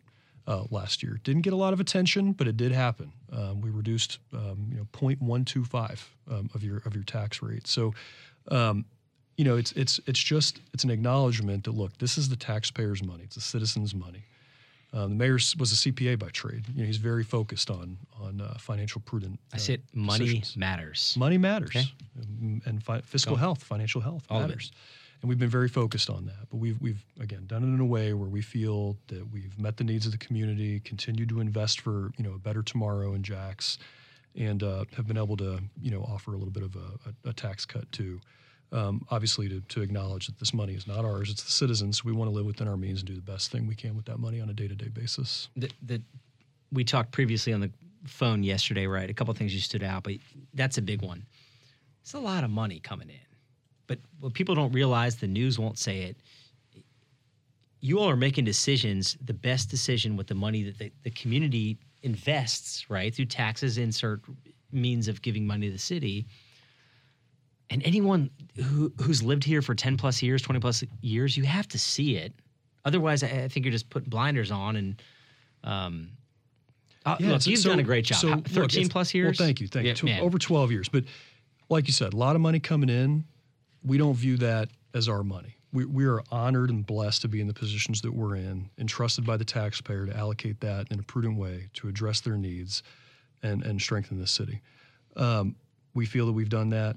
[0.46, 1.18] uh, last year.
[1.24, 3.12] Didn't get a lot of attention, but it did happen.
[3.32, 7.66] Um, we reduced um, you know 0.125 um, of your of your tax rate.
[7.66, 7.94] So.
[8.48, 8.84] Um,
[9.38, 13.02] you know, it's it's it's just it's an acknowledgement that look, this is the taxpayers'
[13.02, 13.24] money.
[13.24, 14.24] It's the citizens' money.
[14.94, 16.64] Um, the mayor was a CPA by trade.
[16.74, 19.38] You know, he's very focused on on uh, financial prudent.
[19.52, 20.56] I uh, said money decisions.
[20.56, 21.14] matters.
[21.18, 21.84] Money matters, Okay.
[22.18, 23.40] Um, and fi- fiscal Go.
[23.40, 24.70] health, financial health All of it.
[25.22, 26.48] And we've been very focused on that.
[26.50, 29.76] But we've we've again done it in a way where we feel that we've met
[29.76, 33.22] the needs of the community, continued to invest for you know a better tomorrow in
[33.22, 33.78] Jax,
[34.34, 37.30] and uh, have been able to you know offer a little bit of a, a,
[37.30, 38.20] a tax cut too.
[38.72, 42.04] Um, obviously, to, to acknowledge that this money is not ours; it's the citizens.
[42.04, 44.06] We want to live within our means and do the best thing we can with
[44.06, 45.48] that money on a day-to-day basis.
[45.56, 46.02] that, that
[46.72, 47.70] we talked previously on the
[48.06, 49.08] phone yesterday, right?
[49.08, 50.14] A couple of things you stood out, but
[50.54, 51.24] that's a big one.
[52.02, 53.35] It's a lot of money coming in,
[53.86, 56.16] but what people don't realize, the news won't say it.
[57.80, 61.78] You all are making decisions, the best decision with the money that the, the community
[62.02, 63.14] invests, right?
[63.14, 64.22] Through taxes, insert
[64.72, 66.26] means of giving money to the city.
[67.70, 71.68] And anyone who, who's lived here for 10 plus years, 20 plus years, you have
[71.68, 72.32] to see it.
[72.84, 75.02] Otherwise, I, I think you're just putting blinders on and
[75.64, 76.10] um,
[77.04, 78.18] uh, look, so- you've so- done a great job.
[78.18, 79.38] so How- look, 13 plus years?
[79.38, 80.18] Well, thank you, thank Yeah, you.
[80.20, 81.04] Tw- Over 12 years, but
[81.68, 83.24] like you said, a lot of money coming in.
[83.86, 85.56] We don't view that as our money.
[85.72, 89.24] We, we are honored and blessed to be in the positions that we're in, entrusted
[89.24, 92.82] by the taxpayer to allocate that in a prudent way to address their needs
[93.42, 94.60] and, and strengthen the city.
[95.16, 95.54] Um,
[95.94, 96.96] we feel that we've done that.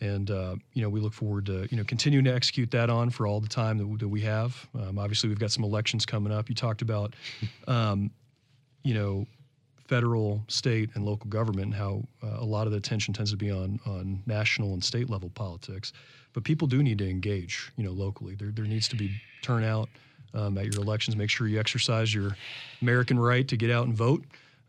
[0.00, 3.08] And uh, you know, we look forward to you know continuing to execute that on
[3.08, 4.68] for all the time that, that we have.
[4.74, 6.50] Um, obviously, we've got some elections coming up.
[6.50, 7.14] You talked about,
[7.66, 8.10] um,
[8.82, 9.26] you know,
[9.88, 13.36] federal, state, and local government, and how uh, a lot of the attention tends to
[13.36, 15.92] be on on national and state level politics.
[16.32, 18.34] But people do need to engage, you know, locally.
[18.34, 19.10] There there needs to be
[19.42, 19.88] turnout
[20.34, 21.16] um, at your elections.
[21.16, 22.36] Make sure you exercise your
[22.82, 24.24] American right to get out and vote.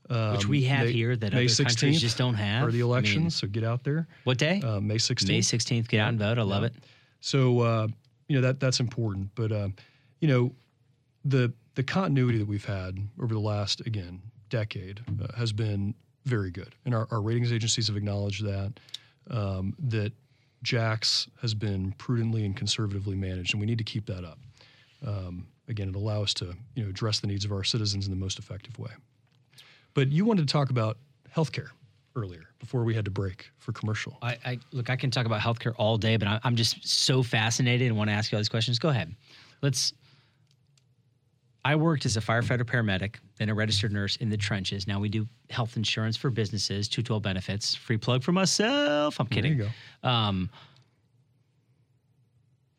[0.09, 2.63] Which Um, we have May- here that May other countries just don't have.
[2.65, 3.36] Are the I mean, elections?
[3.36, 4.07] so get out there.
[4.24, 4.61] what day?
[4.63, 5.28] Uh, May 16th.
[5.28, 5.89] May 16th.
[5.89, 6.38] Get out and vote.
[6.38, 6.74] I love it.
[7.20, 7.88] So uh,
[8.30, 9.74] you know that that's important, but um,
[10.22, 10.53] you know
[11.26, 15.93] the the continuity that we've had over the last again decade uh, has been
[16.26, 18.74] very good, and our, our ratings agencies have acknowledged that
[19.30, 20.12] um, that
[20.64, 24.39] Jax has been prudently and conservatively managed, and we need to keep that up.
[25.06, 28.12] Um, again, it allows us to you know address the needs of our citizens in
[28.12, 28.91] the most effective way.
[29.93, 30.98] But you wanted to talk about
[31.36, 31.70] healthcare
[32.16, 34.18] earlier before we had to break for commercial.
[34.22, 34.89] I, I look.
[34.89, 38.10] I can talk about healthcare all day, but I, I'm just so fascinated and want
[38.10, 38.80] to ask you all these questions.
[38.80, 39.16] Go ahead.
[39.62, 39.93] Let's.
[41.68, 44.88] I worked as a firefighter paramedic, then a registered nurse in the trenches.
[44.88, 47.76] Now we do health insurance for businesses, 212 benefits.
[47.76, 49.20] Free plug for myself.
[49.20, 49.57] I'm There kidding.
[49.57, 49.70] you
[50.01, 50.09] go.
[50.09, 50.49] Um,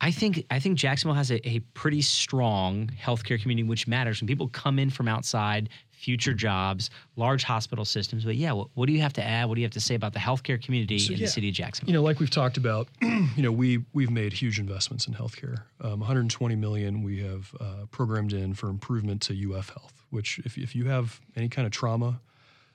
[0.01, 4.23] I think I think Jacksonville has a, a pretty strong healthcare community, which matters.
[4.23, 5.69] When people come in from outside,
[5.99, 8.25] future jobs, large hospital systems.
[8.25, 9.49] But yeah, what, what do you have to add?
[9.49, 11.27] What do you have to say about the healthcare community So, in yeah.
[11.27, 11.91] the city of Jacksonville?
[11.93, 15.63] You know, like we've talked about, you know, we we've made huge investments in healthcare.
[15.81, 19.93] Um, 120 million we have uh, programmed in for improvement to UF Health.
[20.11, 22.21] Which, if if you have any kind of trauma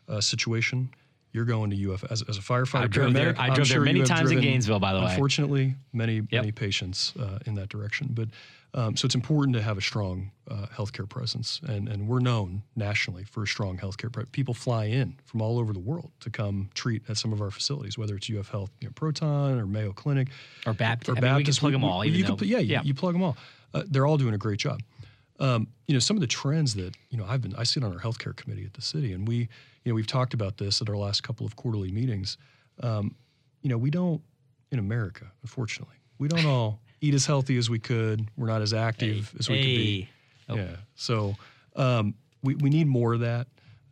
[0.08, 0.90] uh, situation,
[1.32, 2.84] you're going to UF as, as a firefighter.
[2.84, 4.94] I drove there- paramedic, I I'm drove there sure you many times in Gainesville, by
[4.94, 5.08] the way.
[5.10, 8.10] Unfortunately, many many patients uh, in that direction.
[8.12, 8.30] But
[8.76, 12.64] um, so it's important to have a strong uh, healthcare presence, and and we're known
[12.76, 14.12] nationally for a strong healthcare.
[14.12, 17.42] Pre- People fly in from all over the world to come treat at some of
[17.42, 20.30] our facilities, whether it's UF Health, you know, Proton, or Mayo Clinic,
[20.66, 21.10] or Baptist?
[21.10, 21.60] or I mean, we can Baptist.
[21.60, 22.04] plug them all.
[22.04, 23.38] Even you though, can, yeah, you, you plug them all.
[23.74, 24.82] Uh, they're all doing a great job.
[25.40, 27.94] Um, you know, some of the trends that you know I've been I sit on
[27.94, 30.90] our healthcare committee at the city, and we you know we've talked about this at
[30.90, 32.38] our last couple of quarterly meetings.
[32.82, 33.16] Um,
[33.62, 34.22] you know, we don't
[34.72, 38.28] in America, unfortunately, we don't all eat as healthy as we could.
[38.38, 40.10] We're not as active as we could be.
[40.50, 40.56] Oh.
[40.56, 40.76] Yeah.
[40.96, 41.36] So
[41.76, 43.48] um, we, we need more of that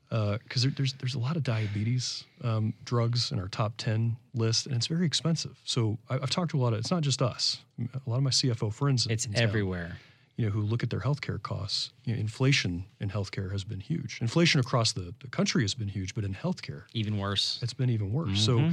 [0.09, 4.66] because there, there's there's a lot of diabetes um, drugs in our top ten list,
[4.68, 5.57] and it's very expensive.
[5.64, 6.80] So I, I've talked to a lot of.
[6.80, 7.59] It's not just us.
[7.80, 9.07] A lot of my CFO friends.
[9.07, 9.97] It's town, everywhere.
[10.38, 11.91] You know, who look at their healthcare costs.
[12.05, 14.20] You know, inflation in healthcare has been huge.
[14.22, 17.59] Inflation across the, the country has been huge, but in healthcare, Even worse.
[17.62, 18.39] it's been even worse.
[18.43, 18.72] So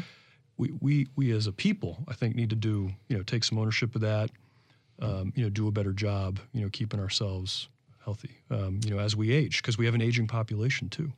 [0.58, 3.58] we, we we as a people, I think, need to do you know take some
[3.58, 4.30] ownership of that.
[5.00, 6.40] Um, you know, do a better job.
[6.52, 7.68] You know, keeping ourselves
[8.04, 8.36] healthy.
[8.50, 11.12] Um, you know, as we age, because we have an aging population too.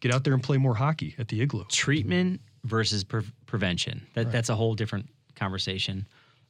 [0.00, 1.64] Get out there and play more hockey at the igloo.
[1.68, 4.06] treatment versus pre- prevention.
[4.14, 6.06] That that's a whole different conversation.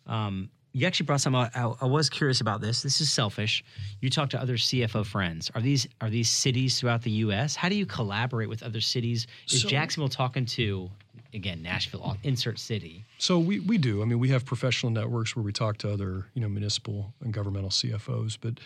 [0.07, 1.35] Um, you actually brought some.
[1.35, 2.83] I, I was curious about this.
[2.83, 3.65] This is selfish.
[4.03, 5.51] You talk to other CFO friends.
[5.55, 7.57] Are these are these cities throughout the U.S.?
[7.57, 9.27] How do you collaborate with other cities?
[9.51, 10.91] Is So- Jacksonville talking to
[11.35, 12.03] again Nashville?
[12.05, 13.05] I'll Insert city.
[13.19, 14.03] So we, we do.
[14.03, 17.33] I mean, we have professional networks where we talk to other, you know, municipal and
[17.33, 18.39] governmental CFOs.
[18.41, 18.61] But,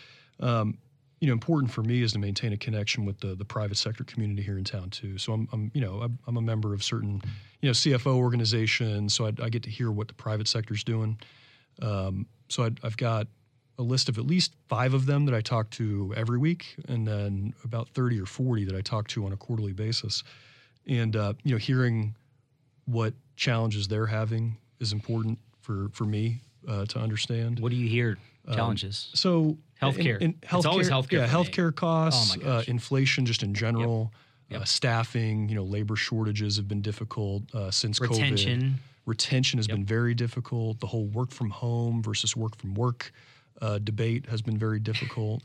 [0.45, 0.77] um,
[1.19, 4.03] you know, important for me is to maintain a connection with the the private sector
[4.03, 5.17] community here in town too.
[5.17, 7.21] So I'm, I'm you know, I'm, I'm a member of certain,
[7.61, 9.13] you know, CFO organizations.
[9.13, 11.17] So I, I get to hear what the private sector's doing.
[11.81, 13.27] Um, so I, I've got
[13.79, 17.07] a list of at least five of them that I talk to every week, and
[17.07, 20.23] then about 30 or 40 that I talk to on a quarterly basis.
[20.87, 22.15] And uh, you know, hearing
[22.85, 27.59] what challenges they're having is important for for me uh, to understand.
[27.59, 28.17] What do you hear?
[28.53, 29.09] Challenges.
[29.13, 30.17] So Healthcare.
[30.17, 34.11] in, in It's always healthcare Yeah, healthcare costs, Oh uh, inflation, just in general,
[34.49, 34.61] Yep.
[34.61, 35.49] Uh, staffing.
[35.49, 38.09] You know, labor shortages have been difficult uh, since COVID.
[38.11, 38.79] Retention.
[39.05, 40.79] Retention has been very difficult.
[40.79, 43.11] The whole work from home versus work from work
[43.61, 45.43] uh, debate has been very difficult.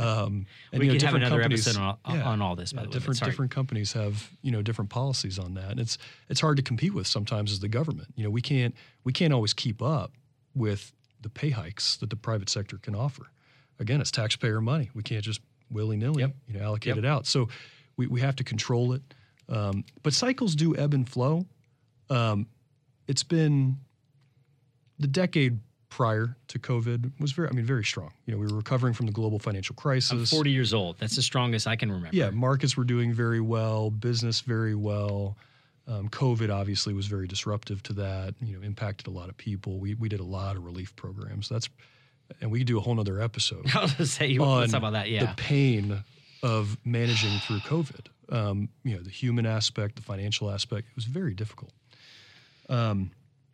[0.00, 2.72] Um, and We you know, could have different another companies- episode on- on all this,
[2.72, 5.80] by yeah, the way, Different different companies have you know different policies on that, and
[5.80, 5.98] it's
[6.28, 8.08] it's hard to compete with sometimes as the government.
[8.16, 8.74] You know, we can't
[9.04, 10.12] we can't always keep up
[10.54, 13.30] with the pay hikes that the private sector can offer.
[13.78, 14.90] Again, it's taxpayer money.
[14.94, 15.40] We can't just
[15.70, 16.36] willy nilly Yep.
[16.48, 16.98] you know allocate Yep.
[16.98, 17.26] it out.
[17.26, 17.48] So
[17.96, 19.02] we, we have to control it.
[19.48, 21.46] Um, but cycles do ebb and flow.
[22.08, 22.46] Um,
[23.06, 23.78] it's been
[24.98, 25.58] the decade
[25.90, 28.12] prior to COVID was very I mean very strong.
[28.24, 30.12] You know, we were recovering from the global financial crisis.
[30.12, 30.98] I'm 40 years old.
[30.98, 32.16] That's the strongest I can remember.
[32.16, 35.36] Yeah, markets were doing very well, business very well.
[35.86, 38.34] Um, COVID obviously was very disruptive to that.
[38.40, 39.78] You know, impacted a lot of people.
[39.78, 41.48] We we did a lot of relief programs.
[41.48, 41.68] That's
[42.40, 44.78] and we could do a whole nother episode I was gonna say you let's talk
[44.78, 45.10] about that.
[45.10, 45.26] Yeah.
[45.26, 46.02] the pain
[46.42, 48.06] of managing through COVID.
[48.30, 50.88] Um, you know, the human aspect, the financial aspect.
[50.88, 51.72] It was very difficult.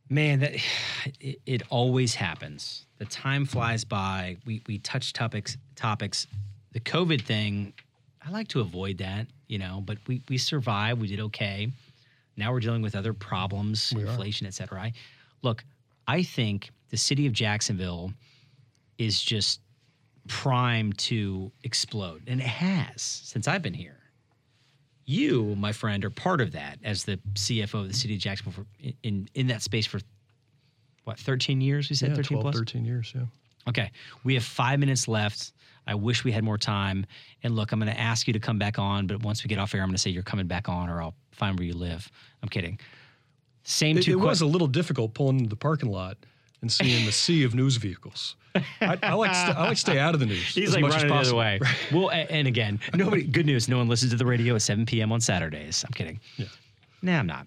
[0.09, 0.55] Man, that
[1.21, 2.87] it, it always happens.
[2.99, 4.37] The time flies by.
[4.47, 6.27] We we touch topics topics.
[6.73, 7.73] The COVID thing,
[8.27, 11.01] I like to avoid that, you know, but we we survived.
[11.01, 11.71] We did okay.
[12.37, 14.07] Now we're dealing with other problems, We are.
[14.07, 14.83] inflation, et cetera.
[14.83, 14.93] I,
[15.43, 15.65] look,
[16.07, 18.13] I think the city of Jacksonville
[18.99, 19.61] is just
[20.29, 23.96] primed to explode, and it has since I've been here.
[25.07, 28.65] You, my friend, are part of that as the CFO of the city of Jacksonville
[28.65, 30.01] for, in in that space for
[31.05, 31.89] what 13 years?
[31.89, 32.57] We said Yeah, 13 12, plus.
[32.57, 33.13] 13 years.
[33.15, 33.23] Yeah.
[33.69, 33.91] Okay,
[34.25, 35.53] we have five minutes left.
[35.87, 37.07] I wish we had more time.
[37.45, 39.59] And look, I'm going to ask you to come back on, but once we get
[39.59, 41.75] off air, I'm going to say you're coming back on, or I'll find where you
[41.75, 42.11] live.
[42.43, 42.79] I'm kidding.
[43.63, 46.17] Same It, two it was a little difficult pulling into the parking lot
[46.63, 48.37] and seeing the sea of news vehicles.
[48.81, 50.55] I, I like st- I like to stay out of the news.
[50.55, 51.39] He's as like much as running the other possible.
[51.39, 51.61] way.
[51.93, 53.23] Well, and again, nobody.
[53.25, 53.69] Good news.
[53.69, 55.13] No one listens to the radio at 7 p.m.
[55.13, 55.85] on Saturdays.
[55.87, 56.19] I'm kidding.
[56.39, 56.47] Yeah.
[57.03, 57.47] Nah, I'm not.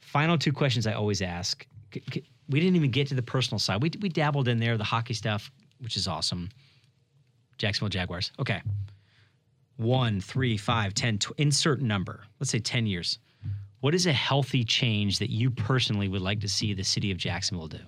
[0.00, 1.64] Final two questions I always ask.
[2.48, 3.80] We didn't even get to the personal side.
[3.82, 6.48] We we dabbled in there, the hockey stuff, which is awesome.
[7.58, 8.32] Jacksonville Jaguars.
[8.40, 8.60] Okay.
[9.76, 11.18] One, three, five, ten.
[11.18, 12.24] Tw- insert number.
[12.40, 13.18] Let's say ten years.
[13.80, 17.16] What is a healthy change that you personally would like to see the city of
[17.16, 17.78] Jacksonville do?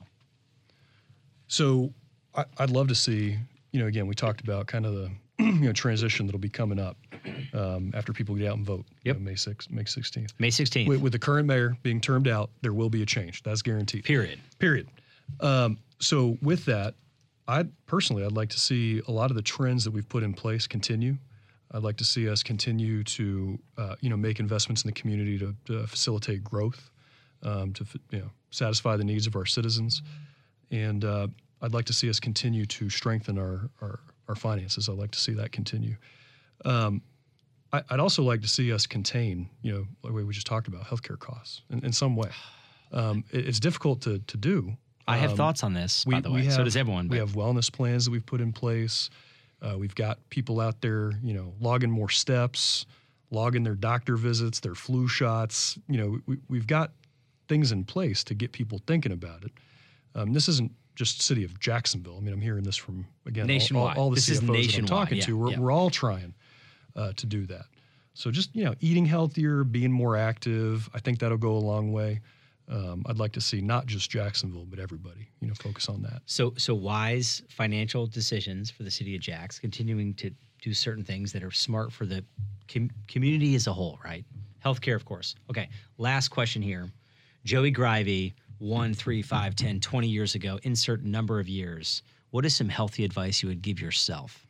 [1.53, 1.93] So
[2.35, 3.37] I, I'd love to see,
[3.73, 6.79] you know, again, we talked about kind of the you know transition that'll be coming
[6.81, 6.97] up.
[7.53, 8.87] um, after people get out and vote.
[9.05, 9.17] you Yep.
[9.19, 10.33] know, May 6th, May 16th.
[10.39, 10.89] May 16th.
[10.89, 13.43] With, with the current mayor being termed out, there will be a change.
[13.43, 14.05] That's guaranteed.
[14.05, 14.41] period.
[14.59, 14.89] Period.
[15.41, 16.95] Um, so with that,
[17.47, 20.33] I personally I'd like to see a lot of the trends that we've put in
[20.33, 21.19] place continue.
[21.71, 25.39] I'd like to see us continue to uh, you know make investments in the community
[25.39, 26.91] to, to facilitate growth,
[27.43, 30.03] um, to you know satisfy the needs of our citizens,
[30.71, 31.29] and uh,
[31.63, 34.89] I'd like to see us continue to strengthen our, our our finances.
[34.89, 35.97] I'd like to see that continue.
[36.65, 37.03] Um,
[37.73, 40.85] I, I'd also like to see us contain you know like we just talked about
[40.85, 42.31] healthcare costs in, in some way.
[42.93, 44.77] Um, it- it's difficult to to do.
[45.09, 46.49] I have Um, thoughts on this, by the way.
[46.49, 47.09] so does everyone.
[47.09, 49.11] We have wellness plans that we've put in place.
[49.61, 52.87] Uh, we've got people out there, you know, logging more steps,
[53.31, 55.77] logging their doctor visits, their flu shots.
[55.89, 56.93] You know, we, we've got
[57.49, 59.53] things in place to get people thinking about it.
[60.15, 62.17] Um, this isn't just city of Jacksonville.
[62.17, 63.89] I mean, I'm hearing this from again all-.
[63.89, 65.37] All, all the This CFOs that I'm talking yeah, to.
[65.37, 65.59] We're, yeah.
[65.59, 66.35] we're all trying
[66.97, 67.65] uh, to do that.
[68.15, 70.89] So just you know, eating healthier, being more active.
[70.95, 72.21] I think that'll go a long way.
[72.69, 76.23] Um, I'd like to see not just Jacksonville, but everybody, you know, focus on that.
[76.27, 80.31] So, so wise financial decisions for the city of Jax, continuing to
[80.63, 82.25] do certain things that are smart for the
[82.73, 84.25] com- community as a whole, right?
[84.65, 85.35] Healthcare, of course.
[85.51, 85.69] Okay,
[85.99, 86.91] last question here.
[87.45, 88.33] Joey Greive,
[88.63, 92.03] one, three, five, 10, 20 years ago, insert number of years.
[92.31, 94.47] What is some healthy advice you would give yourself?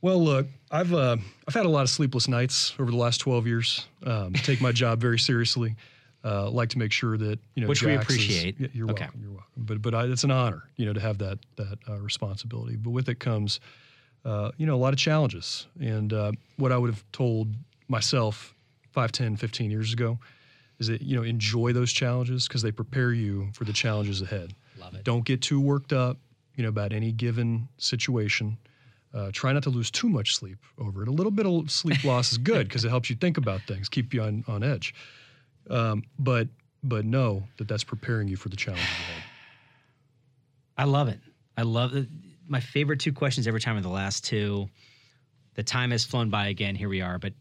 [0.00, 3.46] Well, look, I've uh, I've had a lot of sleepless nights over the last 12
[3.46, 3.86] years.
[4.04, 5.76] Um, take my job very seriously.
[6.24, 8.56] Uh, like to make sure that you know, Which we Jax is- appreciate.
[8.58, 9.04] Yeah, you're Okay.
[9.04, 9.20] welcome.
[9.22, 9.52] You're welcome.
[9.56, 12.76] But but I, it's an honor, you know, to have that that uh, responsibility.
[12.76, 13.60] But with it comes,
[14.24, 15.66] uh, you know, a lot of challenges.
[15.80, 17.48] And uh, what I would have told
[17.88, 18.54] myself
[18.92, 20.18] 5, 10, 15 years ago
[20.78, 24.54] is that you know enjoy those challenges because they prepare you for the challenges ahead.
[24.78, 25.04] Love it.
[25.04, 26.18] Don't get too worked up,
[26.56, 28.58] you know, about any given situation.
[29.12, 31.08] Uh, try not to lose too much sleep over it.
[31.08, 33.88] A little bit of sleep loss is good because it helps you think about things,
[33.88, 34.92] keep you on, on edge.
[35.70, 36.48] Um, but
[36.82, 39.22] but know that that's preparing you for the challenges ahead.
[40.76, 41.20] I love it.
[41.56, 42.08] I love it.
[42.48, 44.68] My favorite two questions every time are the last two.
[45.54, 46.74] The time has flown by again.
[46.74, 47.18] Here we are.
[47.18, 47.32] But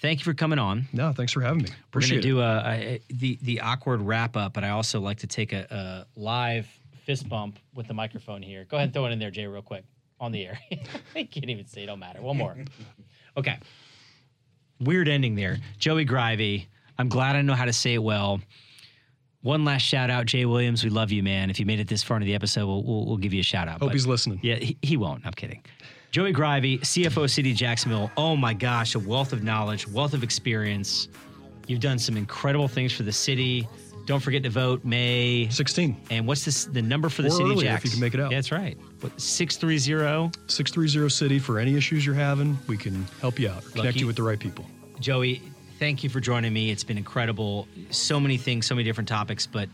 [0.00, 0.86] thank you for coming on.
[0.92, 1.70] No, thanks for having me.
[1.88, 5.00] Appreciate We're going to do a, a the the awkward wrap up, but I also
[5.00, 6.66] like to take a, a live
[7.04, 8.64] fist bump with the microphone here.
[8.64, 9.84] Go ahead and throw it in there, Jay, real quick
[10.20, 10.58] on the air.
[11.16, 11.84] I can't even say.
[11.84, 11.86] it.
[11.86, 12.20] Don't matter.
[12.20, 12.56] One more.
[13.36, 13.58] Okay.
[14.80, 15.58] Weird ending there.
[15.78, 16.66] Joey Greive.
[16.98, 18.40] I'm glad I know how to say it well.
[19.42, 20.82] One last shout out, Jay Williams.
[20.82, 21.48] We love you, man.
[21.48, 23.44] If you made it this far into the episode, we'll, we'll, we'll give you a
[23.44, 23.74] shout out.
[23.80, 24.40] Hope But- he's listening.
[24.42, 25.24] yeah, he, he won't.
[25.24, 25.62] I'm kidding.
[26.10, 28.10] Joey Greive, CFO City Jacksonville.
[28.16, 31.08] Oh my gosh, a wealth of knowledge, wealth of experience.
[31.66, 33.68] You've done some incredible things for the city.
[34.06, 35.48] Don't forget to vote May.
[35.50, 36.64] 16 And what's this?
[36.64, 38.30] The number for the Or city earlier if you can make it out.
[38.30, 38.78] Yeah, that's right.
[39.00, 40.30] What, Six three zero.
[40.46, 42.56] 630 City for any issues you're having.
[42.66, 44.64] We can help you out, connect you with the right people.
[44.98, 45.42] Joey,
[45.78, 46.70] thank you for joining me.
[46.70, 47.68] It's been incredible.
[47.90, 49.68] So many things, so many different topics, but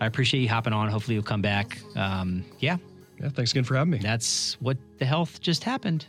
[0.00, 0.88] I appreciate you hopping on.
[0.88, 1.78] Hopefully, you'll come back.
[1.94, 2.78] Um, yeah,
[3.20, 3.98] Yeah, thanks again for having me.
[3.98, 6.06] that's what the health just happened.